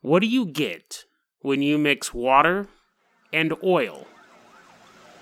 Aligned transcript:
What 0.00 0.20
do 0.20 0.28
you 0.28 0.46
get 0.46 1.06
when 1.40 1.60
you 1.60 1.76
mix 1.76 2.14
water 2.14 2.68
and 3.32 3.52
oil? 3.64 4.06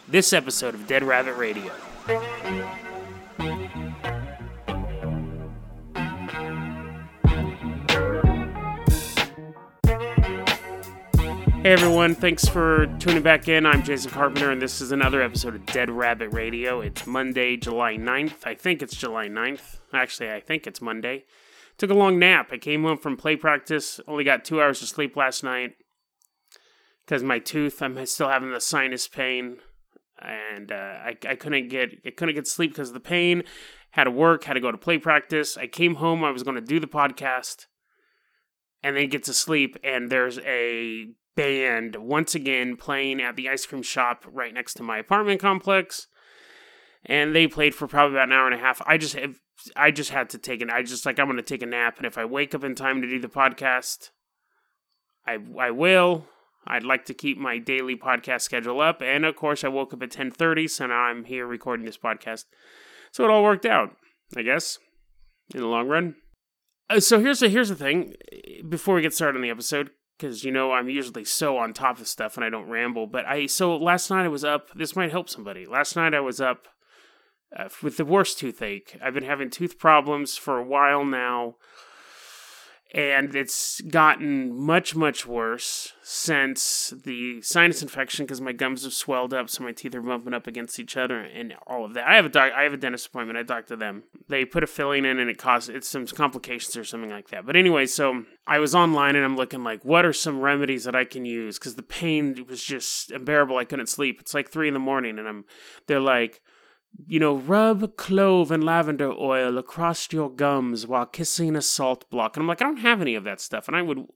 This 0.06 0.34
episode 0.34 0.74
of 0.74 0.86
Dead 0.86 1.02
Rabbit 1.02 1.32
Radio. 1.36 1.72
Hey 11.62 11.72
everyone, 11.72 12.14
thanks 12.14 12.46
for 12.46 12.86
tuning 12.98 13.22
back 13.22 13.48
in. 13.48 13.64
I'm 13.64 13.82
Jason 13.82 14.10
Carpenter, 14.10 14.50
and 14.50 14.60
this 14.60 14.82
is 14.82 14.92
another 14.92 15.22
episode 15.22 15.54
of 15.54 15.64
Dead 15.64 15.88
Rabbit 15.88 16.34
Radio. 16.34 16.82
It's 16.82 17.06
Monday, 17.06 17.56
July 17.56 17.96
9th. 17.96 18.44
I 18.46 18.54
think 18.54 18.82
it's 18.82 18.94
July 18.94 19.28
9th. 19.28 19.78
Actually, 19.94 20.32
I 20.32 20.40
think 20.40 20.66
it's 20.66 20.82
Monday. 20.82 21.24
Took 21.78 21.90
a 21.90 21.94
long 21.94 22.18
nap. 22.18 22.48
I 22.52 22.58
came 22.58 22.84
home 22.84 22.98
from 22.98 23.16
play 23.16 23.36
practice, 23.36 24.00
only 24.08 24.24
got 24.24 24.44
two 24.44 24.62
hours 24.62 24.82
of 24.82 24.88
sleep 24.88 25.16
last 25.16 25.44
night 25.44 25.72
because 27.04 27.22
my 27.22 27.38
tooth, 27.38 27.80
I'm 27.82 28.04
still 28.06 28.28
having 28.28 28.52
the 28.52 28.60
sinus 28.60 29.06
pain, 29.06 29.58
and 30.20 30.72
uh, 30.72 30.74
I, 30.74 31.16
I 31.28 31.34
couldn't 31.36 31.68
get 31.68 31.90
I 32.04 32.10
couldn't 32.10 32.34
get 32.34 32.46
sleep 32.46 32.72
because 32.72 32.88
of 32.88 32.94
the 32.94 33.00
pain. 33.00 33.44
Had 33.90 34.04
to 34.04 34.10
work, 34.10 34.44
had 34.44 34.54
to 34.54 34.60
go 34.60 34.72
to 34.72 34.78
play 34.78 34.98
practice. 34.98 35.56
I 35.56 35.66
came 35.66 35.96
home, 35.96 36.24
I 36.24 36.30
was 36.30 36.42
going 36.42 36.56
to 36.56 36.60
do 36.60 36.80
the 36.80 36.86
podcast, 36.86 37.66
and 38.82 38.96
then 38.96 39.08
get 39.08 39.24
to 39.24 39.34
sleep, 39.34 39.76
and 39.84 40.10
there's 40.10 40.38
a 40.40 41.06
band 41.36 41.96
once 41.96 42.34
again 42.34 42.76
playing 42.76 43.20
at 43.20 43.36
the 43.36 43.48
ice 43.48 43.66
cream 43.66 43.82
shop 43.82 44.24
right 44.26 44.54
next 44.54 44.74
to 44.74 44.82
my 44.82 44.98
apartment 44.98 45.38
complex 45.38 46.06
and 47.04 47.36
they 47.36 47.46
played 47.46 47.74
for 47.74 47.86
probably 47.86 48.16
about 48.16 48.28
an 48.28 48.32
hour 48.32 48.46
and 48.46 48.54
a 48.54 48.58
half 48.58 48.80
i 48.86 48.96
just 48.96 49.14
i 49.74 49.90
just 49.90 50.10
had 50.10 50.28
to 50.28 50.38
take 50.38 50.60
an 50.60 50.70
i 50.70 50.82
just 50.82 51.06
like 51.06 51.18
i'm 51.18 51.26
gonna 51.26 51.42
take 51.42 51.62
a 51.62 51.66
nap 51.66 51.96
and 51.96 52.06
if 52.06 52.18
i 52.18 52.24
wake 52.24 52.54
up 52.54 52.64
in 52.64 52.74
time 52.74 53.00
to 53.00 53.08
do 53.08 53.18
the 53.18 53.28
podcast 53.28 54.10
i 55.26 55.38
i 55.58 55.70
will 55.70 56.26
i'd 56.66 56.84
like 56.84 57.04
to 57.04 57.14
keep 57.14 57.38
my 57.38 57.58
daily 57.58 57.96
podcast 57.96 58.42
schedule 58.42 58.80
up 58.80 59.02
and 59.02 59.24
of 59.24 59.36
course 59.36 59.64
i 59.64 59.68
woke 59.68 59.92
up 59.92 60.02
at 60.02 60.10
10.30 60.10 60.68
so 60.68 60.86
now 60.86 60.94
i'm 60.94 61.24
here 61.24 61.46
recording 61.46 61.86
this 61.86 61.98
podcast 61.98 62.44
so 63.10 63.24
it 63.24 63.30
all 63.30 63.42
worked 63.42 63.66
out 63.66 63.96
i 64.36 64.42
guess 64.42 64.78
in 65.54 65.60
the 65.60 65.66
long 65.66 65.88
run 65.88 66.14
uh, 66.88 67.00
so 67.00 67.20
here's 67.20 67.40
the 67.40 67.48
here's 67.48 67.68
the 67.68 67.74
thing 67.74 68.14
before 68.68 68.94
we 68.94 69.02
get 69.02 69.14
started 69.14 69.36
on 69.36 69.42
the 69.42 69.50
episode 69.50 69.90
because 70.16 70.44
you 70.44 70.52
know 70.52 70.72
I'm 70.72 70.88
usually 70.88 71.24
so 71.24 71.58
on 71.58 71.72
top 71.72 71.98
of 71.98 72.08
stuff 72.08 72.36
and 72.36 72.44
I 72.44 72.50
don't 72.50 72.68
ramble. 72.68 73.06
But 73.06 73.26
I 73.26 73.46
so 73.46 73.76
last 73.76 74.10
night 74.10 74.24
I 74.24 74.28
was 74.28 74.44
up. 74.44 74.70
This 74.74 74.96
might 74.96 75.10
help 75.10 75.28
somebody. 75.28 75.66
Last 75.66 75.96
night 75.96 76.14
I 76.14 76.20
was 76.20 76.40
up 76.40 76.68
uh, 77.56 77.68
with 77.82 77.96
the 77.96 78.04
worst 78.04 78.38
toothache. 78.38 78.98
I've 79.02 79.14
been 79.14 79.24
having 79.24 79.50
tooth 79.50 79.78
problems 79.78 80.36
for 80.36 80.58
a 80.58 80.64
while 80.64 81.04
now, 81.04 81.56
and 82.92 83.34
it's 83.34 83.80
gotten 83.80 84.54
much 84.54 84.94
much 84.94 85.26
worse 85.26 85.92
since 86.02 86.92
the 87.04 87.40
sinus 87.42 87.82
infection 87.82 88.24
because 88.24 88.40
my 88.40 88.52
gums 88.52 88.84
have 88.84 88.92
swelled 88.92 89.32
up, 89.32 89.48
so 89.48 89.64
my 89.64 89.72
teeth 89.72 89.94
are 89.94 90.02
bumping 90.02 90.34
up 90.34 90.46
against 90.46 90.78
each 90.78 90.96
other 90.96 91.20
and 91.20 91.54
all 91.66 91.84
of 91.84 91.94
that. 91.94 92.06
I 92.06 92.16
have 92.16 92.26
a 92.26 92.28
doc- 92.28 92.52
I 92.52 92.62
have 92.62 92.74
a 92.74 92.76
dentist 92.76 93.06
appointment. 93.06 93.38
I 93.38 93.42
talked 93.42 93.68
to 93.68 93.76
them. 93.76 94.04
They 94.28 94.44
put 94.44 94.62
a 94.62 94.66
filling 94.66 95.04
in 95.04 95.18
and 95.18 95.30
it 95.30 95.38
caused 95.38 95.70
it's 95.70 95.88
some 95.88 96.06
complications 96.06 96.76
or 96.76 96.84
something 96.84 97.10
like 97.10 97.28
that. 97.28 97.46
But 97.46 97.56
anyway, 97.56 97.86
so 97.86 98.24
I 98.46 98.58
was 98.58 98.74
online 98.74 99.16
and 99.16 99.24
I'm 99.24 99.36
looking 99.36 99.64
like 99.64 99.84
what 99.84 100.04
are 100.04 100.12
some 100.12 100.40
remedies 100.40 100.84
that 100.84 100.94
I 100.94 101.04
can 101.04 101.24
use 101.24 101.58
because 101.58 101.74
the 101.76 101.82
pain 101.82 102.46
was 102.48 102.62
just 102.62 103.10
unbearable. 103.10 103.56
I 103.56 103.64
couldn't 103.64 103.88
sleep. 103.88 104.20
It's 104.20 104.34
like 104.34 104.50
three 104.50 104.68
in 104.68 104.74
the 104.74 104.80
morning 104.80 105.18
and 105.18 105.26
I'm 105.26 105.44
they're 105.86 106.00
like 106.00 106.42
you 107.04 107.20
know, 107.20 107.36
rub 107.36 107.96
clove 107.96 108.50
and 108.50 108.64
lavender 108.64 109.12
oil 109.12 109.58
across 109.58 110.12
your 110.12 110.30
gums 110.30 110.86
while 110.86 111.06
kissing 111.06 111.56
a 111.56 111.62
salt 111.62 112.08
block. 112.10 112.36
And 112.36 112.42
I'm 112.42 112.48
like, 112.48 112.62
I 112.62 112.64
don't 112.64 112.78
have 112.78 113.00
any 113.00 113.14
of 113.14 113.24
that 113.24 113.40
stuff. 113.40 113.68
And 113.68 113.76
I 113.76 113.82
would, 113.82 114.06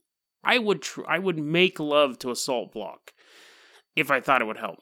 I 0.42 0.58
would, 0.58 0.82
tr- 0.82 1.06
I 1.08 1.18
would 1.18 1.38
make 1.38 1.78
love 1.78 2.18
to 2.20 2.30
a 2.30 2.36
salt 2.36 2.72
block 2.72 3.12
if 3.96 4.10
I 4.10 4.20
thought 4.20 4.40
it 4.40 4.46
would 4.46 4.58
help. 4.58 4.78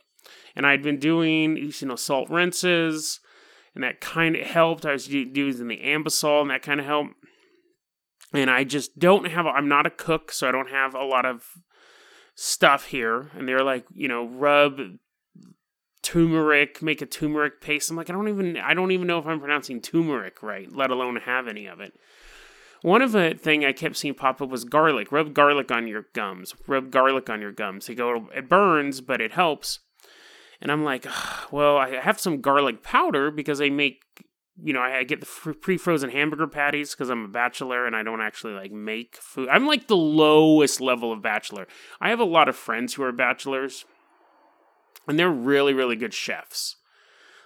And 0.54 0.66
I'd 0.66 0.82
been 0.82 0.98
doing, 0.98 1.56
you 1.56 1.86
know, 1.86 1.96
salt 1.96 2.28
rinses, 2.30 3.20
and 3.74 3.84
that 3.84 4.00
kind 4.00 4.36
of 4.36 4.46
helped. 4.46 4.84
I 4.84 4.92
was 4.92 5.08
using 5.08 5.68
the 5.68 5.78
Anbesol, 5.78 6.42
and 6.42 6.50
that 6.50 6.62
kind 6.62 6.80
of 6.80 6.86
helped. 6.86 7.14
And 8.32 8.50
I 8.50 8.64
just 8.64 8.98
don't 8.98 9.26
have. 9.28 9.46
I'm 9.46 9.68
not 9.68 9.86
a 9.86 9.90
cook, 9.90 10.32
so 10.32 10.48
I 10.48 10.52
don't 10.52 10.70
have 10.70 10.94
a 10.94 11.04
lot 11.04 11.24
of 11.24 11.44
stuff 12.34 12.86
here. 12.86 13.30
And 13.34 13.48
they're 13.48 13.64
like, 13.64 13.84
you 13.94 14.08
know, 14.08 14.26
rub 14.26 14.80
turmeric, 16.08 16.80
make 16.80 17.02
a 17.02 17.06
turmeric 17.06 17.60
paste. 17.60 17.90
I'm 17.90 17.96
like, 17.96 18.08
I 18.08 18.14
don't 18.14 18.28
even 18.28 18.56
I 18.56 18.72
don't 18.72 18.92
even 18.92 19.06
know 19.06 19.18
if 19.18 19.26
I'm 19.26 19.40
pronouncing 19.40 19.82
turmeric 19.82 20.42
right, 20.42 20.74
let 20.74 20.90
alone 20.90 21.16
have 21.16 21.46
any 21.46 21.66
of 21.66 21.80
it. 21.80 21.92
One 22.80 23.02
of 23.02 23.12
the 23.12 23.34
thing 23.38 23.62
I 23.64 23.72
kept 23.72 23.96
seeing 23.96 24.14
pop 24.14 24.40
up 24.40 24.48
was 24.48 24.64
garlic. 24.64 25.12
Rub 25.12 25.34
garlic 25.34 25.70
on 25.70 25.86
your 25.86 26.06
gums. 26.14 26.54
Rub 26.66 26.90
garlic 26.90 27.28
on 27.28 27.42
your 27.42 27.52
gums. 27.52 27.86
They 27.86 27.94
go, 27.94 28.28
it 28.34 28.48
burns, 28.48 29.02
but 29.02 29.20
it 29.20 29.32
helps. 29.32 29.80
And 30.62 30.72
I'm 30.72 30.82
like, 30.82 31.06
well, 31.50 31.76
I 31.76 31.96
have 31.96 32.18
some 32.18 32.40
garlic 32.40 32.82
powder 32.82 33.30
because 33.30 33.60
I 33.60 33.68
make, 33.68 34.02
you 34.62 34.72
know, 34.72 34.80
I 34.80 35.04
get 35.04 35.20
the 35.20 35.54
pre-frozen 35.54 36.10
hamburger 36.10 36.46
patties 36.46 36.92
because 36.92 37.10
I'm 37.10 37.24
a 37.26 37.28
bachelor 37.28 37.84
and 37.84 37.94
I 37.94 38.02
don't 38.02 38.22
actually 38.22 38.54
like 38.54 38.72
make 38.72 39.16
food. 39.16 39.50
I'm 39.50 39.66
like 39.66 39.88
the 39.88 39.96
lowest 39.96 40.80
level 40.80 41.12
of 41.12 41.20
bachelor. 41.20 41.66
I 42.00 42.08
have 42.08 42.20
a 42.20 42.24
lot 42.24 42.48
of 42.48 42.56
friends 42.56 42.94
who 42.94 43.02
are 43.02 43.12
bachelors 43.12 43.84
and 45.08 45.18
they're 45.18 45.30
really 45.30 45.74
really 45.74 45.96
good 45.96 46.14
chefs. 46.14 46.76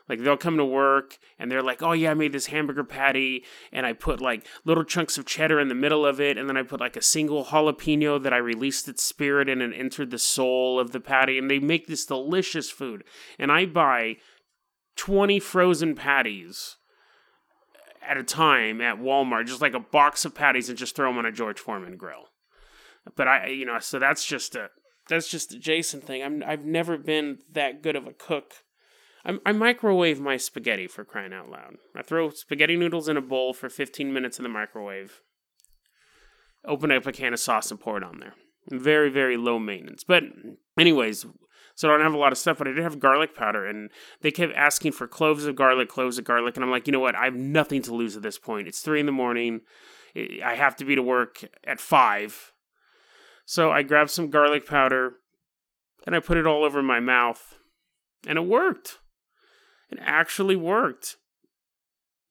Like 0.09 0.21
they'll 0.21 0.37
come 0.37 0.57
to 0.57 0.65
work 0.65 1.19
and 1.39 1.51
they're 1.51 1.63
like 1.63 1.83
oh 1.83 1.93
yeah 1.93 2.11
i 2.11 2.15
made 2.15 2.33
this 2.33 2.47
hamburger 2.47 2.85
patty 2.85 3.45
and 3.73 3.87
i 3.87 3.93
put 3.93 4.21
like 4.21 4.47
little 4.65 4.85
chunks 4.85 5.17
of 5.17 5.25
cheddar 5.25 5.61
in 5.61 5.69
the 5.69 5.75
middle 5.75 6.05
of 6.05 6.21
it 6.21 6.37
and 6.37 6.49
then 6.49 6.57
i 6.57 6.63
put 6.63 6.81
like 6.81 6.97
a 6.97 7.03
single 7.03 7.47
jalapeno 7.47 8.23
that 8.23 8.33
i 8.33 8.37
released 8.37 8.89
its 8.89 9.03
spirit 9.03 9.49
in 9.49 9.63
and 9.63 9.73
entered 9.73 10.11
the 10.11 10.19
soul 10.19 10.79
of 10.79 10.93
the 10.93 11.01
patty. 11.01 11.39
And 11.39 11.51
they 11.51 11.59
make 11.59 11.87
this 11.87 12.05
delicious 12.05 12.71
food. 12.71 13.05
And 13.39 13.51
i 13.53 13.65
buy 13.65 14.17
20 14.97 15.41
frozen 15.41 15.95
patties 15.95 16.77
at 18.07 18.19
a 18.19 18.25
time 18.25 18.81
at 18.81 18.99
walmart 18.99 19.47
just 19.47 19.63
like 19.63 19.75
a 19.75 19.81
box 19.81 20.25
of 20.25 20.35
patties 20.35 20.69
and 20.69 20.77
just 20.77 20.97
throw 20.97 21.09
them 21.09 21.19
on 21.19 21.27
a 21.27 21.33
george 21.33 21.61
foreman 21.61 21.97
grill. 21.97 22.29
But 23.17 23.29
i 23.29 23.47
you 23.47 23.65
know 23.65 23.79
so 23.79 23.99
that's 23.99 24.25
just 24.25 24.57
a 24.57 24.71
that's 25.09 25.29
just 25.29 25.53
a 25.53 25.59
Jason 25.59 26.01
thing. 26.01 26.23
I'm 26.23 26.43
I've 26.47 26.65
never 26.65 26.97
been 26.97 27.39
that 27.53 27.83
good 27.83 27.97
of 27.97 28.07
a 28.07 28.13
cook. 28.13 28.53
I, 29.25 29.39
I 29.45 29.53
microwave 29.53 30.21
my 30.21 30.37
spaghetti 30.37 30.87
for 30.87 31.05
crying 31.05 31.33
out 31.33 31.49
loud. 31.49 31.77
I 31.97 32.03
throw 32.03 32.31
spaghetti 32.31 32.77
noodles 32.77 33.09
in 33.09 33.17
a 33.17 33.23
bowl 33.23 33.53
for 33.53 33.69
15 33.69 34.13
minutes 34.13 34.39
in 34.39 34.43
the 34.43 34.49
microwave. 34.49 35.23
Open 36.65 36.93
up 36.93 37.07
a 37.07 37.13
can 37.13 37.33
of 37.33 37.41
sauce 37.41 37.71
and 37.71 37.81
pour 37.81 37.97
it 37.97 38.05
on 38.05 38.21
there. 38.21 38.35
Very 38.71 39.11
very 39.11 39.37
low 39.37 39.59
maintenance. 39.59 40.05
But 40.05 40.25
anyways, 40.79 41.27
so 41.75 41.89
I 41.89 41.93
don't 41.93 42.05
have 42.05 42.15
a 42.15 42.19
lot 42.19 42.33
of 42.33 42.39
stuff, 42.39 42.59
but 42.59 42.69
I 42.69 42.73
did 42.73 42.83
have 42.83 43.01
garlic 43.01 43.35
powder, 43.35 43.67
and 43.67 43.91
they 44.21 44.31
kept 44.31 44.55
asking 44.55 44.93
for 44.93 45.07
cloves 45.07 45.47
of 45.47 45.57
garlic, 45.57 45.89
cloves 45.89 46.19
of 46.19 46.25
garlic, 46.25 46.57
and 46.57 46.65
I'm 46.65 46.71
like, 46.71 46.87
you 46.87 46.93
know 46.93 47.01
what? 47.01 47.15
I 47.15 47.25
have 47.25 47.35
nothing 47.35 47.83
to 47.83 47.95
lose 47.95 48.17
at 48.17 48.23
this 48.23 48.39
point. 48.39 48.69
It's 48.69 48.81
three 48.81 49.01
in 49.01 49.07
the 49.07 49.13
morning. 49.13 49.63
I 50.15 50.55
have 50.55 50.77
to 50.77 50.85
be 50.85 50.95
to 50.95 51.03
work 51.03 51.45
at 51.67 51.81
five 51.81 52.53
so 53.53 53.71
I 53.71 53.83
grabbed 53.83 54.09
some 54.09 54.31
garlic 54.31 54.67
powder 54.67 55.17
and 56.07 56.17
I 56.17 56.21
put 56.21 56.39
it 56.39 56.47
all 56.47 56.65
over 56.65 56.83
my 56.83 57.01
mouth. 57.01 57.59
And 58.27 58.39
it 58.39 58.47
worked. 58.47 58.97
It 59.91 59.99
actually 60.01 60.57
worked. 60.57 61.17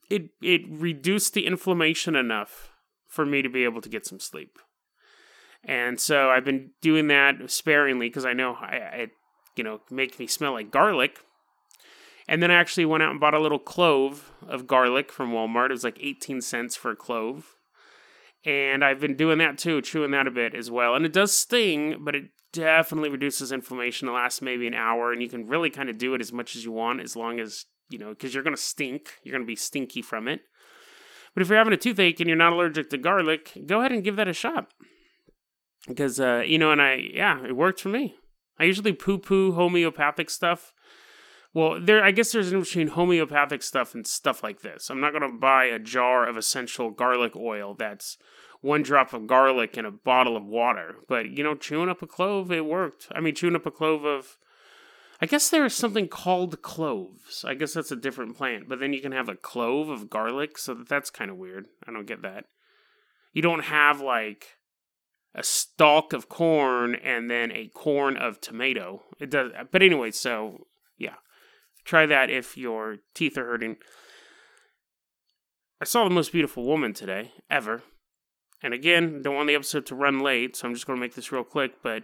It 0.09 0.29
it 0.41 0.61
reduced 0.67 1.35
the 1.35 1.45
inflammation 1.45 2.15
enough 2.15 2.71
for 3.07 3.23
me 3.23 3.43
to 3.43 3.49
be 3.49 3.65
able 3.65 3.81
to 3.81 3.89
get 3.89 4.07
some 4.07 4.19
sleep. 4.19 4.57
And 5.63 5.99
so 5.99 6.31
I've 6.31 6.43
been 6.43 6.71
doing 6.81 7.05
that 7.09 7.51
sparingly 7.51 8.09
because 8.09 8.25
I 8.25 8.33
know 8.33 8.55
I, 8.59 8.75
it, 8.75 9.11
you 9.55 9.63
know, 9.63 9.81
makes 9.91 10.17
me 10.17 10.25
smell 10.25 10.53
like 10.53 10.71
garlic. 10.71 11.19
And 12.27 12.41
then 12.41 12.49
I 12.49 12.55
actually 12.55 12.85
went 12.85 13.03
out 13.03 13.11
and 13.11 13.19
bought 13.19 13.35
a 13.35 13.39
little 13.39 13.59
clove 13.59 14.31
of 14.47 14.65
garlic 14.65 15.11
from 15.11 15.33
Walmart. 15.33 15.69
It 15.69 15.73
was 15.73 15.83
like 15.83 15.99
18 16.01 16.41
cents 16.41 16.75
for 16.75 16.89
a 16.89 16.95
clove 16.95 17.57
and 18.43 18.83
I've 18.83 18.99
been 18.99 19.15
doing 19.15 19.37
that 19.39 19.57
too, 19.57 19.81
chewing 19.81 20.11
that 20.11 20.27
a 20.27 20.31
bit 20.31 20.55
as 20.55 20.71
well. 20.71 20.95
And 20.95 21.05
it 21.05 21.13
does 21.13 21.31
sting, 21.31 21.97
but 22.01 22.15
it 22.15 22.25
definitely 22.51 23.09
reduces 23.09 23.51
inflammation. 23.51 24.07
It 24.07 24.11
lasts 24.11 24.41
maybe 24.41 24.67
an 24.67 24.73
hour, 24.73 25.11
and 25.11 25.21
you 25.21 25.29
can 25.29 25.47
really 25.47 25.69
kind 25.69 25.89
of 25.89 25.97
do 25.97 26.13
it 26.13 26.21
as 26.21 26.33
much 26.33 26.55
as 26.55 26.65
you 26.65 26.71
want, 26.71 27.01
as 27.01 27.15
long 27.15 27.39
as 27.39 27.65
you 27.89 27.97
know, 27.97 28.09
because 28.09 28.33
you're 28.33 28.43
going 28.43 28.55
to 28.55 28.61
stink. 28.61 29.19
You're 29.23 29.33
going 29.33 29.43
to 29.43 29.51
be 29.51 29.55
stinky 29.55 30.01
from 30.01 30.27
it. 30.27 30.41
But 31.33 31.41
if 31.41 31.49
you're 31.49 31.57
having 31.57 31.73
a 31.73 31.77
toothache 31.77 32.19
and 32.19 32.27
you're 32.27 32.37
not 32.37 32.53
allergic 32.53 32.89
to 32.89 32.97
garlic, 32.97 33.53
go 33.65 33.79
ahead 33.79 33.91
and 33.91 34.03
give 34.03 34.15
that 34.17 34.27
a 34.27 34.33
shot. 34.33 34.67
Because 35.87 36.19
uh, 36.19 36.43
you 36.45 36.57
know, 36.57 36.71
and 36.71 36.81
I 36.81 36.95
yeah, 37.13 37.43
it 37.43 37.55
worked 37.55 37.81
for 37.81 37.89
me. 37.89 38.15
I 38.59 38.65
usually 38.65 38.93
poo 38.93 39.17
poo 39.17 39.53
homeopathic 39.53 40.29
stuff 40.29 40.73
well, 41.53 41.79
there. 41.81 42.03
I 42.03 42.11
guess 42.11 42.31
there's 42.31 42.47
difference 42.47 42.69
between 42.69 42.89
homeopathic 42.89 43.61
stuff 43.63 43.93
and 43.93 44.07
stuff 44.07 44.43
like 44.43 44.61
this. 44.61 44.89
I'm 44.89 45.01
not 45.01 45.11
going 45.11 45.29
to 45.29 45.37
buy 45.37 45.65
a 45.65 45.79
jar 45.79 46.27
of 46.27 46.37
essential 46.37 46.91
garlic 46.91 47.35
oil 47.35 47.75
that's 47.75 48.17
one 48.61 48.83
drop 48.83 49.11
of 49.11 49.27
garlic 49.27 49.77
in 49.77 49.85
a 49.85 49.91
bottle 49.91 50.37
of 50.37 50.45
water. 50.45 50.95
But 51.07 51.29
you 51.29 51.43
know, 51.43 51.55
chewing 51.55 51.89
up 51.89 52.01
a 52.01 52.07
clove, 52.07 52.51
it 52.51 52.65
worked. 52.65 53.07
I 53.13 53.19
mean, 53.19 53.35
chewing 53.35 53.55
up 53.55 53.65
a 53.65 53.71
clove 53.71 54.05
of. 54.05 54.37
I 55.23 55.27
guess 55.27 55.51
there 55.51 55.65
is 55.65 55.75
something 55.75 56.07
called 56.07 56.63
cloves. 56.63 57.45
I 57.45 57.53
guess 57.53 57.73
that's 57.73 57.91
a 57.91 57.95
different 57.95 58.35
plant. 58.35 58.67
But 58.67 58.79
then 58.79 58.91
you 58.91 59.01
can 59.01 59.11
have 59.11 59.29
a 59.29 59.35
clove 59.35 59.89
of 59.89 60.09
garlic, 60.09 60.57
so 60.57 60.73
that's 60.73 61.11
kind 61.11 61.29
of 61.29 61.37
weird. 61.37 61.67
I 61.87 61.91
don't 61.91 62.07
get 62.07 62.23
that. 62.23 62.45
You 63.31 63.43
don't 63.43 63.65
have 63.65 64.01
like 64.01 64.57
a 65.35 65.43
stalk 65.43 66.13
of 66.13 66.27
corn 66.27 66.95
and 66.95 67.29
then 67.29 67.51
a 67.51 67.67
corn 67.67 68.17
of 68.17 68.41
tomato. 68.41 69.03
It 69.19 69.29
does, 69.29 69.51
but 69.71 69.83
anyway. 69.83 70.11
So 70.11 70.65
yeah, 70.97 71.15
try 71.83 72.05
that 72.05 72.29
if 72.29 72.57
your 72.57 72.97
teeth 73.13 73.37
are 73.37 73.45
hurting. 73.45 73.77
I 75.81 75.85
saw 75.85 76.03
the 76.03 76.09
most 76.09 76.31
beautiful 76.31 76.63
woman 76.63 76.93
today 76.93 77.31
ever, 77.49 77.81
and 78.61 78.73
again, 78.73 79.21
don't 79.21 79.35
want 79.35 79.47
the 79.47 79.55
episode 79.55 79.85
to 79.87 79.95
run 79.95 80.19
late, 80.19 80.55
so 80.55 80.67
I'm 80.67 80.73
just 80.73 80.85
going 80.85 80.97
to 80.97 81.01
make 81.01 81.15
this 81.15 81.31
real 81.31 81.43
quick. 81.43 81.81
But 81.81 82.03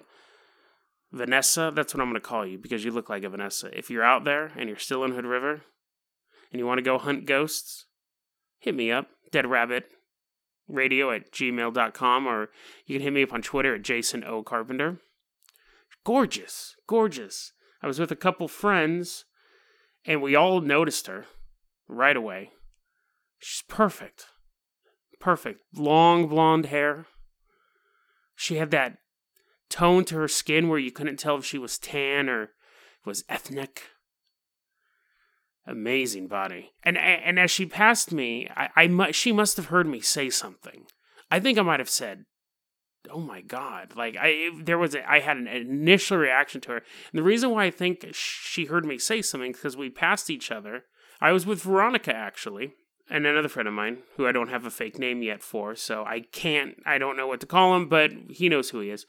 Vanessa, 1.11 1.71
that's 1.73 1.93
what 1.93 2.01
I'm 2.01 2.09
going 2.09 2.21
to 2.21 2.27
call 2.27 2.45
you 2.45 2.57
because 2.57 2.83
you 2.83 2.91
look 2.91 3.09
like 3.09 3.23
a 3.23 3.29
Vanessa. 3.29 3.69
If 3.77 3.89
you're 3.89 4.03
out 4.03 4.23
there 4.23 4.51
and 4.57 4.67
you're 4.67 4.79
still 4.79 5.03
in 5.03 5.11
Hood 5.11 5.25
River 5.25 5.61
and 6.51 6.59
you 6.59 6.65
want 6.65 6.79
to 6.79 6.83
go 6.83 6.97
hunt 6.97 7.25
ghosts, 7.25 7.85
hit 8.59 8.75
me 8.75 8.91
up, 8.91 9.09
Dead 9.31 9.45
Rabbit 9.45 9.85
radio 10.67 11.11
at 11.11 11.31
gmail.com 11.31 12.27
or 12.27 12.49
you 12.85 12.95
can 12.95 13.03
hit 13.03 13.13
me 13.13 13.23
up 13.23 13.33
on 13.33 13.41
Twitter 13.41 13.75
at 13.75 13.83
Jason 13.83 14.23
O. 14.23 14.43
Carpenter. 14.43 14.99
Gorgeous, 16.03 16.75
gorgeous. 16.87 17.53
I 17.81 17.87
was 17.87 17.99
with 17.99 18.11
a 18.11 18.15
couple 18.15 18.47
friends 18.47 19.25
and 20.07 20.21
we 20.21 20.35
all 20.35 20.61
noticed 20.61 21.05
her 21.07 21.25
right 21.87 22.17
away. 22.17 22.51
She's 23.37 23.63
perfect. 23.67 24.25
Perfect. 25.19 25.61
Long 25.75 26.27
blonde 26.27 26.67
hair. 26.67 27.05
She 28.35 28.55
had 28.55 28.71
that 28.71 28.97
tone 29.69 30.05
to 30.05 30.15
her 30.15 30.27
skin 30.27 30.69
where 30.69 30.79
you 30.79 30.91
couldn't 30.91 31.17
tell 31.17 31.37
if 31.37 31.45
she 31.45 31.57
was 31.57 31.77
tan 31.77 32.29
or 32.29 32.51
was 33.05 33.23
ethnic 33.29 33.83
amazing 35.67 36.27
body. 36.27 36.71
And 36.83 36.97
and 36.97 37.37
as 37.37 37.51
she 37.51 37.65
passed 37.65 38.11
me, 38.11 38.49
I, 38.55 38.69
I 38.75 39.11
she 39.11 39.31
must 39.31 39.57
have 39.57 39.67
heard 39.67 39.85
me 39.85 39.99
say 39.99 40.29
something. 40.29 40.85
I 41.29 41.39
think 41.39 41.57
I 41.57 41.61
might 41.61 41.81
have 41.81 41.89
said, 41.89 42.25
"Oh 43.11 43.19
my 43.19 43.41
god!" 43.41 43.95
Like 43.95 44.15
I 44.19 44.51
there 44.55 44.77
was 44.77 44.95
a, 44.95 45.09
I 45.09 45.19
had 45.19 45.37
an 45.37 45.47
initial 45.47 46.17
reaction 46.17 46.61
to 46.61 46.71
her, 46.71 46.77
and 46.77 47.19
the 47.19 47.23
reason 47.23 47.51
why 47.51 47.65
I 47.65 47.71
think 47.71 48.05
she 48.13 48.65
heard 48.65 48.85
me 48.85 48.97
say 48.97 49.21
something 49.21 49.51
because 49.51 49.77
we 49.77 49.89
passed 49.89 50.29
each 50.29 50.51
other. 50.51 50.85
I 51.19 51.31
was 51.31 51.45
with 51.45 51.63
Veronica 51.63 52.15
actually, 52.15 52.73
and 53.09 53.25
another 53.25 53.49
friend 53.49 53.67
of 53.67 53.73
mine 53.73 53.99
who 54.15 54.27
I 54.27 54.31
don't 54.31 54.49
have 54.49 54.65
a 54.65 54.71
fake 54.71 54.99
name 54.99 55.21
yet 55.21 55.41
for, 55.41 55.75
so 55.75 56.03
I 56.05 56.21
can't 56.21 56.81
I 56.85 56.97
don't 56.97 57.17
know 57.17 57.27
what 57.27 57.39
to 57.41 57.45
call 57.47 57.75
him, 57.75 57.89
but 57.89 58.11
he 58.29 58.49
knows 58.49 58.69
who 58.69 58.79
he 58.81 58.89
is 58.89 59.05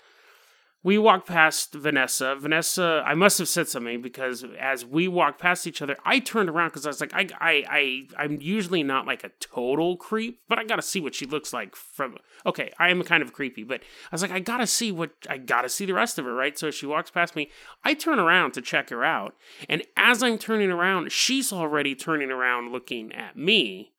we 0.85 0.97
walked 0.97 1.27
past 1.27 1.75
Vanessa. 1.75 2.37
Vanessa, 2.37 3.03
I 3.05 3.15
must 3.15 3.39
have 3.39 3.49
said 3.49 3.69
something 3.69 4.01
because 4.01 4.45
as 4.59 4.85
we 4.85 5.09
walked 5.09 5.41
past 5.41 5.67
each 5.67 5.83
other, 5.83 5.97
I 6.05 6.21
turned 6.21 6.49
around 6.49 6.69
because 6.69 6.87
I 6.87 6.91
was 6.91 7.01
like, 7.01 7.13
I, 7.13 7.27
I, 7.41 7.65
I, 7.69 8.03
I'm 8.17 8.41
usually 8.41 8.85
not 8.85 9.05
like 9.05 9.25
a 9.25 9.31
total 9.41 9.97
creep, 9.97 10.41
but 10.49 10.59
I 10.59 10.65
got 10.65 10.77
to 10.77 10.83
see 10.83 11.01
what 11.01 11.17
she 11.17 11.27
looks 11.27 11.53
like 11.53 11.75
from. 11.75 12.17
Okay, 12.47 12.73
I 12.79 12.91
am 12.91 13.03
kind 13.03 13.25
of 13.25 13.33
creepy, 13.33 13.65
but 13.65 13.81
I 13.81 14.15
was 14.15 14.23
like, 14.23 14.31
I 14.31 14.39
got 14.39 14.59
to 14.59 14.67
see 14.69 14.93
what 14.93 15.11
I 15.29 15.39
got 15.39 15.63
to 15.63 15.69
see 15.69 15.85
the 15.85 15.95
rest 15.95 16.19
of 16.19 16.25
her, 16.25 16.35
right? 16.35 16.57
So 16.57 16.71
she 16.71 16.87
walks 16.87 17.11
past 17.11 17.35
me. 17.35 17.51
I 17.85 17.95
turn 17.95 18.21
around 18.21 18.53
to 18.53 18.63
check 18.63 18.91
her 18.91 19.05
out, 19.05 19.35
and 19.69 19.83
as 19.97 20.23
I'm 20.23 20.39
turning 20.39 20.71
around, 20.71 21.11
she's 21.11 21.53
already 21.53 21.97
turning 21.97 22.31
around 22.31 22.71
looking 22.71 23.13
at 23.13 23.37
me. 23.37 23.93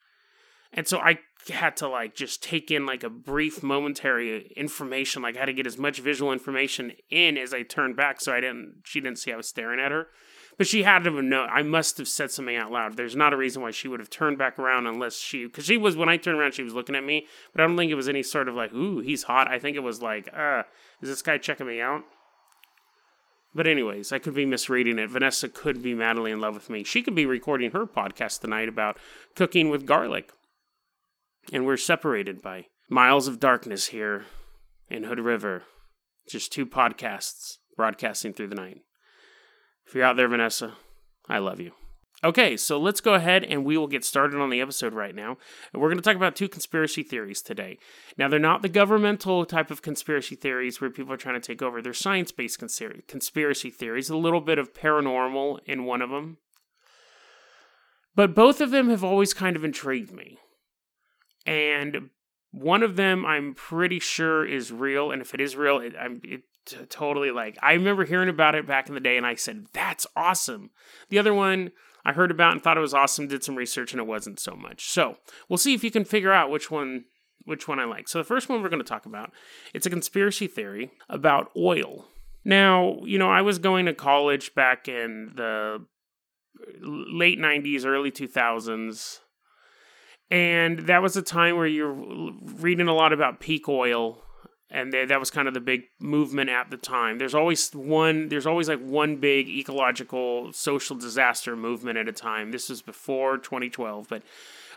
And 0.71 0.87
so 0.87 0.99
I 0.99 1.19
had 1.47 1.77
to 1.77 1.87
like 1.87 2.15
just 2.15 2.43
take 2.43 2.69
in 2.69 2.85
like 2.85 3.03
a 3.03 3.09
brief 3.09 3.63
momentary 3.63 4.51
information 4.55 5.21
like 5.21 5.35
I 5.35 5.39
had 5.39 5.45
to 5.45 5.53
get 5.53 5.65
as 5.65 5.77
much 5.77 5.99
visual 5.99 6.31
information 6.33 6.91
in 7.09 7.37
as 7.37 7.53
I 7.53 7.63
turned 7.63 7.95
back 7.95 8.21
so 8.21 8.33
I 8.33 8.41
didn't 8.41 8.81
she 8.83 8.99
didn't 8.99 9.19
see 9.19 9.31
I 9.31 9.37
was 9.37 9.47
staring 9.47 9.79
at 9.79 9.91
her. 9.91 10.07
But 10.57 10.67
she 10.67 10.83
had 10.83 11.05
to 11.05 11.21
know 11.21 11.45
I 11.45 11.63
must 11.63 11.97
have 11.99 12.09
said 12.09 12.31
something 12.31 12.57
out 12.57 12.71
loud. 12.71 12.97
There's 12.97 13.15
not 13.15 13.31
a 13.31 13.37
reason 13.37 13.61
why 13.61 13.71
she 13.71 13.87
would 13.87 14.01
have 14.01 14.09
turned 14.09 14.37
back 14.37 14.59
around 14.59 14.87
unless 14.87 15.17
she 15.17 15.45
because 15.45 15.65
she 15.65 15.77
was 15.77 15.95
when 15.95 16.09
I 16.09 16.17
turned 16.17 16.37
around 16.37 16.53
she 16.53 16.63
was 16.63 16.73
looking 16.73 16.95
at 16.95 17.03
me 17.03 17.25
but 17.53 17.61
I 17.61 17.67
don't 17.67 17.77
think 17.77 17.91
it 17.91 17.95
was 17.95 18.09
any 18.09 18.23
sort 18.23 18.49
of 18.49 18.55
like 18.55 18.73
ooh 18.73 18.99
he's 18.99 19.23
hot. 19.23 19.47
I 19.49 19.59
think 19.59 19.77
it 19.77 19.83
was 19.83 20.01
like 20.01 20.29
uh 20.35 20.63
is 21.01 21.09
this 21.09 21.21
guy 21.21 21.37
checking 21.37 21.67
me 21.67 21.79
out? 21.79 22.03
But 23.55 23.65
anyways, 23.65 24.11
I 24.11 24.19
could 24.19 24.35
be 24.35 24.45
misreading 24.45 24.99
it. 24.99 25.09
Vanessa 25.09 25.49
could 25.49 25.81
be 25.81 25.95
madly 25.95 26.31
in 26.31 26.39
love 26.39 26.53
with 26.53 26.69
me. 26.69 26.83
She 26.83 27.01
could 27.01 27.15
be 27.15 27.25
recording 27.25 27.71
her 27.71 27.87
podcast 27.87 28.41
tonight 28.41 28.69
about 28.69 28.97
cooking 29.35 29.69
with 29.69 29.87
garlic 29.87 30.31
and 31.51 31.65
we're 31.65 31.77
separated 31.77 32.41
by 32.41 32.67
miles 32.89 33.27
of 33.27 33.39
darkness 33.39 33.87
here 33.87 34.25
in 34.89 35.03
Hood 35.03 35.19
River. 35.19 35.63
Just 36.27 36.51
two 36.51 36.65
podcasts 36.65 37.57
broadcasting 37.75 38.33
through 38.33 38.49
the 38.49 38.55
night. 38.55 38.81
If 39.87 39.95
you're 39.95 40.03
out 40.03 40.17
there, 40.17 40.27
Vanessa, 40.27 40.73
I 41.27 41.39
love 41.39 41.59
you. 41.59 41.71
Okay, 42.21 42.57
so 42.57 42.77
let's 42.77 42.99
go 42.99 43.13
ahead 43.13 43.45
and 43.45 43.63
we 43.63 43.77
will 43.77 43.87
get 43.87 44.03
started 44.03 44.41
on 44.41 44.49
the 44.49 44.59
episode 44.59 44.93
right 44.93 45.15
now. 45.15 45.37
And 45.71 45.81
we're 45.81 45.87
going 45.87 45.97
to 45.97 46.03
talk 46.03 46.17
about 46.17 46.35
two 46.35 46.49
conspiracy 46.49 47.01
theories 47.01 47.41
today. 47.41 47.77
Now, 48.17 48.27
they're 48.27 48.39
not 48.39 48.61
the 48.61 48.69
governmental 48.69 49.45
type 49.45 49.71
of 49.71 49.81
conspiracy 49.81 50.35
theories 50.35 50.81
where 50.81 50.89
people 50.89 51.13
are 51.13 51.17
trying 51.17 51.39
to 51.39 51.47
take 51.47 51.61
over. 51.61 51.81
They're 51.81 51.93
science 51.93 52.33
based 52.33 52.59
conspiracy 52.59 53.69
theories, 53.69 54.09
a 54.09 54.17
little 54.17 54.41
bit 54.41 54.59
of 54.59 54.73
paranormal 54.73 55.59
in 55.65 55.85
one 55.85 56.01
of 56.01 56.09
them. 56.09 56.37
But 58.15 58.35
both 58.35 58.59
of 58.59 58.71
them 58.71 58.89
have 58.89 59.03
always 59.03 59.33
kind 59.33 59.55
of 59.55 59.63
intrigued 59.63 60.11
me 60.11 60.39
and 61.45 62.09
one 62.51 62.83
of 62.83 62.95
them 62.95 63.25
I'm 63.25 63.53
pretty 63.53 63.99
sure 63.99 64.45
is 64.45 64.71
real, 64.71 65.11
and 65.11 65.21
if 65.21 65.33
it 65.33 65.41
is 65.41 65.55
real, 65.55 65.79
it, 65.79 65.93
I'm 65.99 66.21
it, 66.23 66.41
t- 66.65 66.77
totally 66.89 67.31
like 67.31 67.57
I 67.61 67.73
remember 67.73 68.05
hearing 68.05 68.29
about 68.29 68.55
it 68.55 68.67
back 68.67 68.87
in 68.87 68.95
the 68.95 69.01
day, 69.01 69.17
and 69.17 69.25
I 69.25 69.35
said 69.35 69.67
that's 69.73 70.07
awesome. 70.15 70.71
The 71.09 71.19
other 71.19 71.33
one 71.33 71.71
I 72.05 72.13
heard 72.13 72.31
about 72.31 72.53
and 72.53 72.63
thought 72.63 72.77
it 72.77 72.81
was 72.81 72.93
awesome, 72.93 73.27
did 73.27 73.43
some 73.43 73.55
research, 73.55 73.91
and 73.91 73.99
it 73.99 74.07
wasn't 74.07 74.39
so 74.39 74.55
much. 74.55 74.89
So 74.89 75.17
we'll 75.47 75.57
see 75.57 75.73
if 75.73 75.83
you 75.83 75.91
can 75.91 76.05
figure 76.05 76.31
out 76.31 76.49
which 76.49 76.71
one 76.71 77.05
which 77.45 77.67
one 77.67 77.79
I 77.79 77.85
like. 77.85 78.07
So 78.07 78.17
the 78.17 78.23
first 78.23 78.49
one 78.49 78.61
we're 78.61 78.69
going 78.69 78.81
to 78.81 78.87
talk 78.87 79.05
about 79.05 79.31
it's 79.73 79.85
a 79.85 79.91
conspiracy 79.91 80.47
theory 80.47 80.91
about 81.07 81.51
oil. 81.57 82.07
Now, 82.45 82.99
you 83.03 83.17
know, 83.17 83.29
I 83.29 83.41
was 83.41 83.59
going 83.59 83.85
to 83.85 83.93
college 83.93 84.55
back 84.55 84.87
in 84.87 85.33
the 85.35 85.81
uh, 85.81 86.87
late 86.87 87.37
90s, 87.37 87.85
early 87.85 88.11
2000s 88.11 89.19
and 90.31 90.79
that 90.79 91.01
was 91.01 91.17
a 91.17 91.21
time 91.21 91.57
where 91.57 91.67
you're 91.67 91.93
reading 91.93 92.87
a 92.87 92.93
lot 92.93 93.13
about 93.13 93.39
peak 93.39 93.67
oil 93.67 94.23
and 94.71 94.93
that 94.93 95.19
was 95.19 95.31
kind 95.31 95.47
of 95.47 95.55
the 95.55 95.59
big 95.59 95.85
movement 95.99 96.49
at 96.49 96.69
the 96.69 96.77
time. 96.77 97.17
There's 97.17 97.33
always 97.33 97.71
one 97.71 98.29
there's 98.29 98.45
always 98.45 98.69
like 98.69 98.79
one 98.79 99.15
big 99.15 99.49
ecological 99.49 100.53
social 100.53 100.95
disaster 100.95 101.55
movement 101.55 101.97
at 101.97 102.07
a 102.07 102.11
time. 102.11 102.51
This 102.51 102.69
was 102.69 102.81
before 102.81 103.37
2012 103.37 104.07
but 104.07 104.23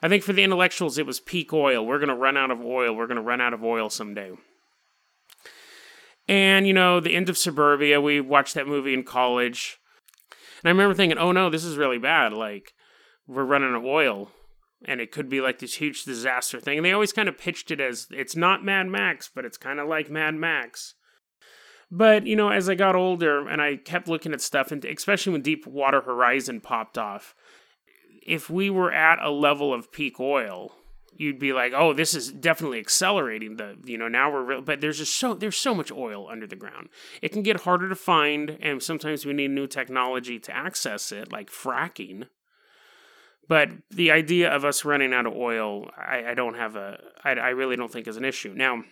i 0.03 0.09
think 0.09 0.25
for 0.25 0.33
the 0.33 0.43
intellectuals 0.43 0.99
it 0.99 1.07
was 1.07 1.21
peak 1.21 1.53
oil. 1.53 1.85
We're 1.85 1.99
going 1.99 2.09
to 2.09 2.15
run 2.15 2.37
out 2.37 2.51
of 2.51 2.63
oil. 2.63 2.95
We're 2.95 3.07
going 3.07 3.17
to 3.17 3.23
run 3.23 3.41
out 3.41 3.53
of 3.53 3.63
oil 3.63 3.91
someday. 3.91 4.33
And 6.27 6.67
you 6.67 6.73
know 6.73 6.99
the 7.01 7.15
end 7.15 7.29
of 7.29 7.37
suburbia 7.37 8.01
we 8.01 8.21
watched 8.21 8.55
that 8.55 8.67
movie 8.67 8.95
in 8.95 9.05
college. 9.05 9.79
And 10.63 10.69
i 10.69 10.71
remember 10.71 10.95
thinking 10.95 11.19
oh 11.19 11.33
no 11.33 11.51
this 11.51 11.65
is 11.65 11.77
really 11.77 11.99
bad. 11.99 12.33
Like 12.33 12.73
we're 13.27 13.45
running 13.45 13.71
out 13.71 13.77
of 13.77 13.85
oil 13.85 14.31
and 14.87 15.01
it 15.01 15.13
could 15.13 15.29
be 15.29 15.41
like 15.41 15.59
this 15.59 15.75
huge 15.75 16.05
disaster 16.05 16.61
thing. 16.61 16.79
And 16.79 16.85
they 16.85 16.93
always 16.93 17.13
kind 17.13 17.29
of 17.29 17.39
pitched 17.39 17.71
it 17.71 17.81
as 17.81 18.07
it's 18.11 18.37
not 18.37 18.65
Mad 18.65 18.89
Max, 18.89 19.31
but 19.33 19.45
it's 19.45 19.59
kind 19.59 19.81
of 19.81 19.89
like 19.89 20.11
Mad 20.11 20.35
Max. 20.35 20.95
But, 21.91 22.27
you 22.27 22.37
know, 22.37 22.49
as 22.49 22.71
I 22.71 22.75
got 22.75 22.97
older 22.97 23.47
and 23.47 23.61
I 23.61 23.77
kept 23.77 24.09
looking 24.09 24.33
at 24.33 24.41
stuff, 24.41 24.73
and 24.73 24.83
especially 24.85 25.33
when 25.33 25.43
Deepwater 25.43 26.01
Horizon 26.01 26.61
popped 26.61 26.97
off, 26.97 27.35
if 28.27 28.49
we 28.49 28.71
were 28.71 28.91
at 28.93 29.19
a 29.23 29.31
level 29.31 29.75
of 29.75 29.93
peak 29.93 30.19
oil, 30.19 30.73
you'd 31.15 31.39
be 31.39 31.53
like, 31.53 31.75
oh, 31.77 31.93
this 31.93 32.15
is 32.15 32.33
definitely 32.33 32.79
accelerating 32.79 33.57
the, 33.57 33.77
you 33.85 33.99
know, 33.99 34.09
now 34.09 34.33
we're 34.33 34.43
real, 34.43 34.63
but 34.63 34.81
there's 34.81 34.99
just 34.99 35.19
so, 35.19 35.35
there's 35.35 35.57
so 35.57 35.75
much 35.75 35.93
oil 35.93 36.29
under 36.31 36.47
the 36.47 36.57
ground. 36.57 36.89
It 37.21 37.31
can 37.31 37.43
get 37.43 37.61
harder 37.61 37.91
to 37.91 37.95
find, 37.95 38.57
and 38.63 38.83
sometimes 38.83 39.27
we 39.27 39.35
need 39.35 39.51
new 39.51 39.67
technology 39.67 40.39
to 40.39 40.57
access 40.57 41.13
it, 41.13 41.31
like 41.31 41.51
fracking. 41.51 42.29
But 43.49 43.71
the 43.91 44.11
idea 44.11 44.51
of 44.51 44.65
us 44.65 44.85
running 44.85 45.13
out 45.13 45.27
of 45.27 45.35
oil, 45.35 45.91
I, 45.97 46.31
I 46.31 46.35
don't 46.35 46.55
have 46.55 46.77
a, 46.77 46.99
I, 47.25 47.33
I 47.33 47.49
really 47.51 47.77
don't 47.77 47.93
think 47.93 48.07
is 48.07 48.17
an 48.17 48.25
issue. 48.25 48.55
Now, 48.55 48.83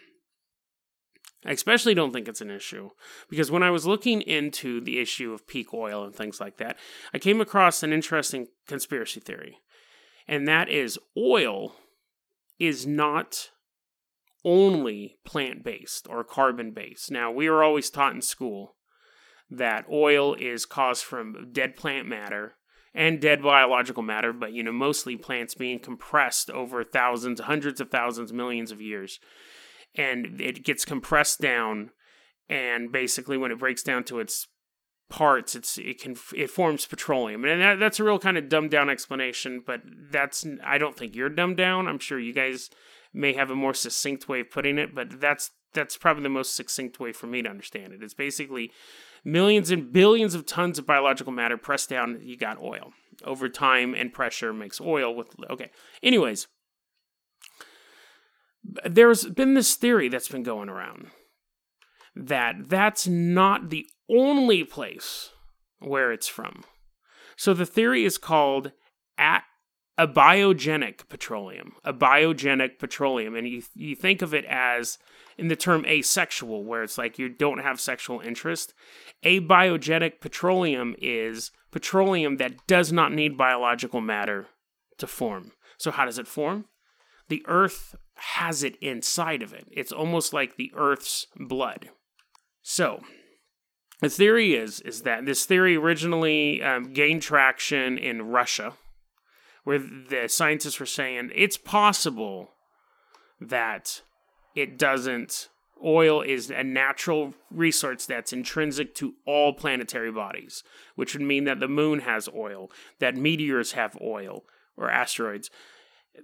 I 1.44 1.52
especially 1.52 1.94
don't 1.94 2.12
think 2.12 2.28
it's 2.28 2.42
an 2.42 2.50
issue 2.50 2.90
because 3.30 3.50
when 3.50 3.62
I 3.62 3.70
was 3.70 3.86
looking 3.86 4.20
into 4.20 4.80
the 4.80 4.98
issue 4.98 5.32
of 5.32 5.46
peak 5.46 5.72
oil 5.72 6.04
and 6.04 6.14
things 6.14 6.40
like 6.40 6.58
that, 6.58 6.76
I 7.14 7.18
came 7.18 7.40
across 7.40 7.82
an 7.82 7.92
interesting 7.92 8.48
conspiracy 8.66 9.20
theory. 9.20 9.58
And 10.28 10.46
that 10.46 10.68
is 10.68 10.98
oil 11.16 11.76
is 12.58 12.86
not 12.86 13.50
only 14.44 15.18
plant 15.24 15.64
based 15.64 16.06
or 16.08 16.24
carbon 16.24 16.72
based. 16.72 17.10
Now, 17.10 17.30
we 17.30 17.46
are 17.46 17.62
always 17.62 17.88
taught 17.88 18.14
in 18.14 18.22
school 18.22 18.76
that 19.50 19.86
oil 19.90 20.34
is 20.34 20.66
caused 20.66 21.04
from 21.04 21.50
dead 21.52 21.76
plant 21.76 22.06
matter 22.06 22.54
and 22.94 23.20
dead 23.20 23.42
biological 23.42 24.02
matter, 24.02 24.32
but 24.32 24.52
you 24.52 24.62
know, 24.62 24.72
mostly 24.72 25.16
plants 25.16 25.54
being 25.54 25.78
compressed 25.78 26.50
over 26.50 26.82
thousands, 26.82 27.40
hundreds 27.40 27.80
of 27.80 27.90
thousands, 27.90 28.32
millions 28.32 28.70
of 28.70 28.80
years. 28.80 29.20
And 29.94 30.40
it 30.40 30.64
gets 30.64 30.84
compressed 30.84 31.40
down, 31.40 31.90
and 32.48 32.92
basically, 32.92 33.36
when 33.36 33.50
it 33.50 33.58
breaks 33.58 33.82
down 33.82 34.04
to 34.04 34.20
its 34.20 34.46
parts, 35.08 35.56
it's 35.56 35.78
it 35.78 36.00
can 36.00 36.16
it 36.36 36.48
forms 36.48 36.86
petroleum, 36.86 37.44
and 37.44 37.60
that, 37.60 37.80
that's 37.80 37.98
a 37.98 38.04
real 38.04 38.20
kind 38.20 38.38
of 38.38 38.48
dumbed 38.48 38.70
down 38.70 38.88
explanation. 38.88 39.62
But 39.66 39.80
that's 40.10 40.46
I 40.64 40.78
don't 40.78 40.96
think 40.96 41.16
you're 41.16 41.28
dumbed 41.28 41.56
down. 41.56 41.88
I'm 41.88 41.98
sure 41.98 42.20
you 42.20 42.32
guys 42.32 42.70
may 43.12 43.32
have 43.32 43.50
a 43.50 43.56
more 43.56 43.74
succinct 43.74 44.28
way 44.28 44.40
of 44.40 44.50
putting 44.50 44.78
it, 44.78 44.94
but 44.94 45.20
that's 45.20 45.50
that's 45.72 45.96
probably 45.96 46.22
the 46.22 46.28
most 46.28 46.54
succinct 46.54 47.00
way 47.00 47.12
for 47.12 47.26
me 47.26 47.42
to 47.42 47.48
understand 47.48 47.92
it. 47.92 48.02
It's 48.02 48.14
basically 48.14 48.72
millions 49.24 49.70
and 49.70 49.92
billions 49.92 50.34
of 50.34 50.46
tons 50.46 50.78
of 50.78 50.86
biological 50.86 51.32
matter 51.32 51.56
pressed 51.56 51.88
down. 51.88 52.20
You 52.22 52.36
got 52.36 52.60
oil 52.60 52.92
over 53.24 53.48
time, 53.48 53.94
and 53.94 54.12
pressure 54.12 54.52
makes 54.52 54.80
oil. 54.80 55.14
With 55.14 55.28
okay. 55.48 55.70
Anyways, 56.02 56.48
there's 58.84 59.24
been 59.24 59.54
this 59.54 59.74
theory 59.74 60.08
that's 60.08 60.28
been 60.28 60.42
going 60.42 60.68
around 60.68 61.08
that 62.14 62.68
that's 62.68 63.06
not 63.06 63.70
the 63.70 63.86
only 64.08 64.64
place 64.64 65.30
where 65.78 66.12
it's 66.12 66.28
from. 66.28 66.64
So 67.36 67.54
the 67.54 67.66
theory 67.66 68.04
is 68.04 68.18
called 68.18 68.72
at 69.16 69.44
abiogenic 69.98 71.08
petroleum, 71.08 71.74
abiogenic 71.84 72.78
petroleum, 72.78 73.34
and 73.34 73.48
you 73.48 73.62
you 73.74 73.94
think 73.94 74.22
of 74.22 74.34
it 74.34 74.44
as 74.46 74.98
in 75.36 75.48
the 75.48 75.56
term 75.56 75.84
asexual, 75.86 76.64
where 76.64 76.82
it's 76.82 76.98
like 76.98 77.18
you 77.18 77.28
don't 77.28 77.58
have 77.58 77.80
sexual 77.80 78.20
interest. 78.20 78.74
Abiogenic 79.24 80.20
petroleum 80.20 80.94
is 81.00 81.50
petroleum 81.70 82.36
that 82.36 82.66
does 82.66 82.92
not 82.92 83.12
need 83.12 83.36
biological 83.36 84.00
matter 84.00 84.48
to 84.98 85.06
form. 85.06 85.52
So 85.78 85.90
how 85.90 86.04
does 86.04 86.18
it 86.18 86.26
form? 86.26 86.66
The 87.28 87.42
Earth 87.46 87.94
has 88.14 88.62
it 88.62 88.76
inside 88.82 89.42
of 89.42 89.52
it. 89.52 89.66
It's 89.70 89.92
almost 89.92 90.32
like 90.32 90.56
the 90.56 90.72
Earth's 90.74 91.26
blood. 91.36 91.90
So 92.62 93.00
the 94.00 94.10
theory 94.10 94.54
is 94.54 94.80
is 94.80 95.02
that 95.02 95.26
this 95.26 95.44
theory 95.44 95.76
originally 95.76 96.62
um, 96.62 96.92
gained 96.92 97.22
traction 97.22 97.98
in 97.98 98.22
Russia 98.22 98.74
where 99.64 99.78
the 99.78 100.26
scientists 100.28 100.80
were 100.80 100.86
saying 100.86 101.30
it's 101.34 101.56
possible 101.56 102.50
that 103.40 104.02
it 104.54 104.78
doesn't 104.78 105.48
oil 105.82 106.20
is 106.20 106.50
a 106.50 106.62
natural 106.62 107.34
resource 107.50 108.04
that's 108.04 108.32
intrinsic 108.32 108.94
to 108.94 109.14
all 109.26 109.52
planetary 109.52 110.12
bodies 110.12 110.62
which 110.94 111.14
would 111.14 111.22
mean 111.22 111.44
that 111.44 111.60
the 111.60 111.68
moon 111.68 112.00
has 112.00 112.28
oil 112.34 112.70
that 112.98 113.16
meteors 113.16 113.72
have 113.72 113.96
oil 114.00 114.44
or 114.76 114.90
asteroids 114.90 115.50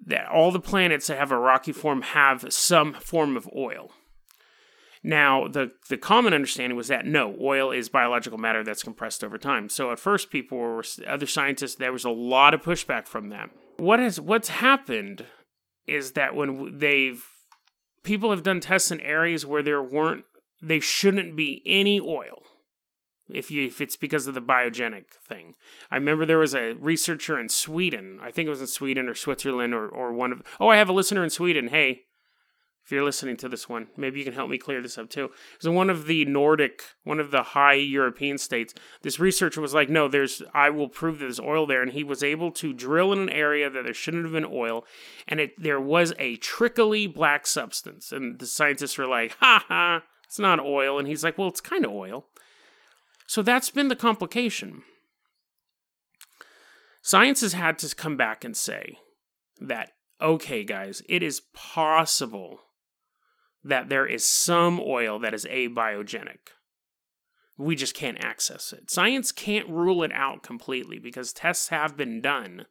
that 0.04 0.26
all 0.26 0.50
the 0.50 0.60
planets 0.60 1.06
that 1.06 1.18
have 1.18 1.32
a 1.32 1.38
rocky 1.38 1.72
form 1.72 2.02
have 2.02 2.52
some 2.52 2.92
form 2.94 3.36
of 3.36 3.48
oil 3.56 3.92
now, 5.02 5.48
the, 5.48 5.72
the 5.88 5.96
common 5.96 6.34
understanding 6.34 6.76
was 6.76 6.88
that 6.88 7.06
no, 7.06 7.36
oil 7.40 7.70
is 7.70 7.88
biological 7.88 8.38
matter 8.38 8.64
that's 8.64 8.82
compressed 8.82 9.22
over 9.22 9.38
time. 9.38 9.68
So 9.68 9.92
at 9.92 9.98
first, 9.98 10.30
people 10.30 10.58
were, 10.58 10.84
other 11.06 11.26
scientists, 11.26 11.76
there 11.76 11.92
was 11.92 12.04
a 12.04 12.10
lot 12.10 12.54
of 12.54 12.62
pushback 12.62 13.06
from 13.06 13.28
them. 13.28 13.50
What 13.76 13.98
has, 13.98 14.20
what's 14.20 14.48
happened 14.48 15.26
is 15.86 16.12
that 16.12 16.34
when 16.34 16.78
they've, 16.78 17.24
people 18.02 18.30
have 18.30 18.42
done 18.42 18.60
tests 18.60 18.90
in 18.90 19.00
areas 19.00 19.44
where 19.46 19.62
there 19.62 19.82
weren't, 19.82 20.24
they 20.62 20.80
shouldn't 20.80 21.36
be 21.36 21.62
any 21.66 22.00
oil. 22.00 22.42
If 23.28 23.50
you, 23.50 23.66
if 23.66 23.80
it's 23.80 23.96
because 23.96 24.28
of 24.28 24.34
the 24.34 24.40
biogenic 24.40 25.06
thing, 25.26 25.56
I 25.90 25.96
remember 25.96 26.24
there 26.24 26.38
was 26.38 26.54
a 26.54 26.74
researcher 26.74 27.40
in 27.40 27.48
Sweden. 27.48 28.20
I 28.22 28.30
think 28.30 28.46
it 28.46 28.50
was 28.50 28.60
in 28.60 28.68
Sweden 28.68 29.08
or 29.08 29.14
Switzerland 29.14 29.74
or, 29.74 29.88
or 29.88 30.12
one 30.12 30.30
of. 30.30 30.42
Oh, 30.60 30.68
I 30.68 30.76
have 30.76 30.88
a 30.88 30.92
listener 30.92 31.24
in 31.24 31.30
Sweden. 31.30 31.68
Hey, 31.68 32.02
if 32.86 32.92
you're 32.92 33.02
listening 33.02 33.36
to 33.38 33.48
this 33.48 33.68
one, 33.68 33.88
maybe 33.96 34.20
you 34.20 34.24
can 34.24 34.32
help 34.32 34.48
me 34.48 34.58
clear 34.58 34.80
this 34.80 34.96
up 34.96 35.10
too. 35.10 35.32
So 35.58 35.72
one 35.72 35.90
of 35.90 36.06
the 36.06 36.24
Nordic, 36.24 36.84
one 37.02 37.18
of 37.18 37.32
the 37.32 37.42
high 37.42 37.74
European 37.74 38.38
states, 38.38 38.74
this 39.02 39.18
researcher 39.18 39.60
was 39.60 39.74
like, 39.74 39.88
"No, 39.88 40.06
there's 40.06 40.40
I 40.54 40.70
will 40.70 40.88
prove 40.88 41.18
that 41.18 41.24
there's 41.24 41.40
oil 41.40 41.66
there," 41.66 41.82
and 41.82 41.90
he 41.90 42.04
was 42.04 42.22
able 42.22 42.52
to 42.52 42.72
drill 42.72 43.12
in 43.12 43.18
an 43.18 43.28
area 43.28 43.68
that 43.68 43.82
there 43.82 43.92
shouldn't 43.92 44.22
have 44.22 44.32
been 44.32 44.46
oil, 44.48 44.86
and 45.26 45.40
it 45.40 45.60
there 45.60 45.80
was 45.80 46.14
a 46.20 46.36
trickly 46.36 47.08
black 47.08 47.48
substance, 47.48 48.12
and 48.12 48.38
the 48.38 48.46
scientists 48.46 48.96
were 48.96 49.08
like, 49.08 49.36
"Ha 49.40 49.64
ha, 49.66 50.04
it's 50.24 50.38
not 50.38 50.60
oil," 50.60 50.96
and 50.96 51.08
he's 51.08 51.24
like, 51.24 51.36
"Well, 51.36 51.48
it's 51.48 51.60
kind 51.60 51.84
of 51.84 51.90
oil." 51.90 52.28
So 53.26 53.42
that's 53.42 53.70
been 53.70 53.88
the 53.88 53.96
complication. 53.96 54.84
Science 57.02 57.40
has 57.40 57.54
had 57.54 57.80
to 57.80 57.92
come 57.96 58.16
back 58.16 58.44
and 58.44 58.56
say 58.56 59.00
that 59.60 59.90
okay, 60.20 60.62
guys, 60.62 61.02
it 61.08 61.22
is 61.22 61.42
possible 61.52 62.60
that 63.66 63.88
there 63.88 64.06
is 64.06 64.24
some 64.24 64.80
oil 64.80 65.18
that 65.18 65.34
is 65.34 65.44
abiogenic. 65.44 66.38
We 67.58 67.74
just 67.74 67.94
can't 67.94 68.22
access 68.22 68.72
it. 68.72 68.90
Science 68.90 69.32
can't 69.32 69.68
rule 69.68 70.02
it 70.02 70.12
out 70.12 70.42
completely 70.42 70.98
because 70.98 71.32
tests 71.32 71.68
have 71.68 71.96
been 71.96 72.20
done 72.20 72.66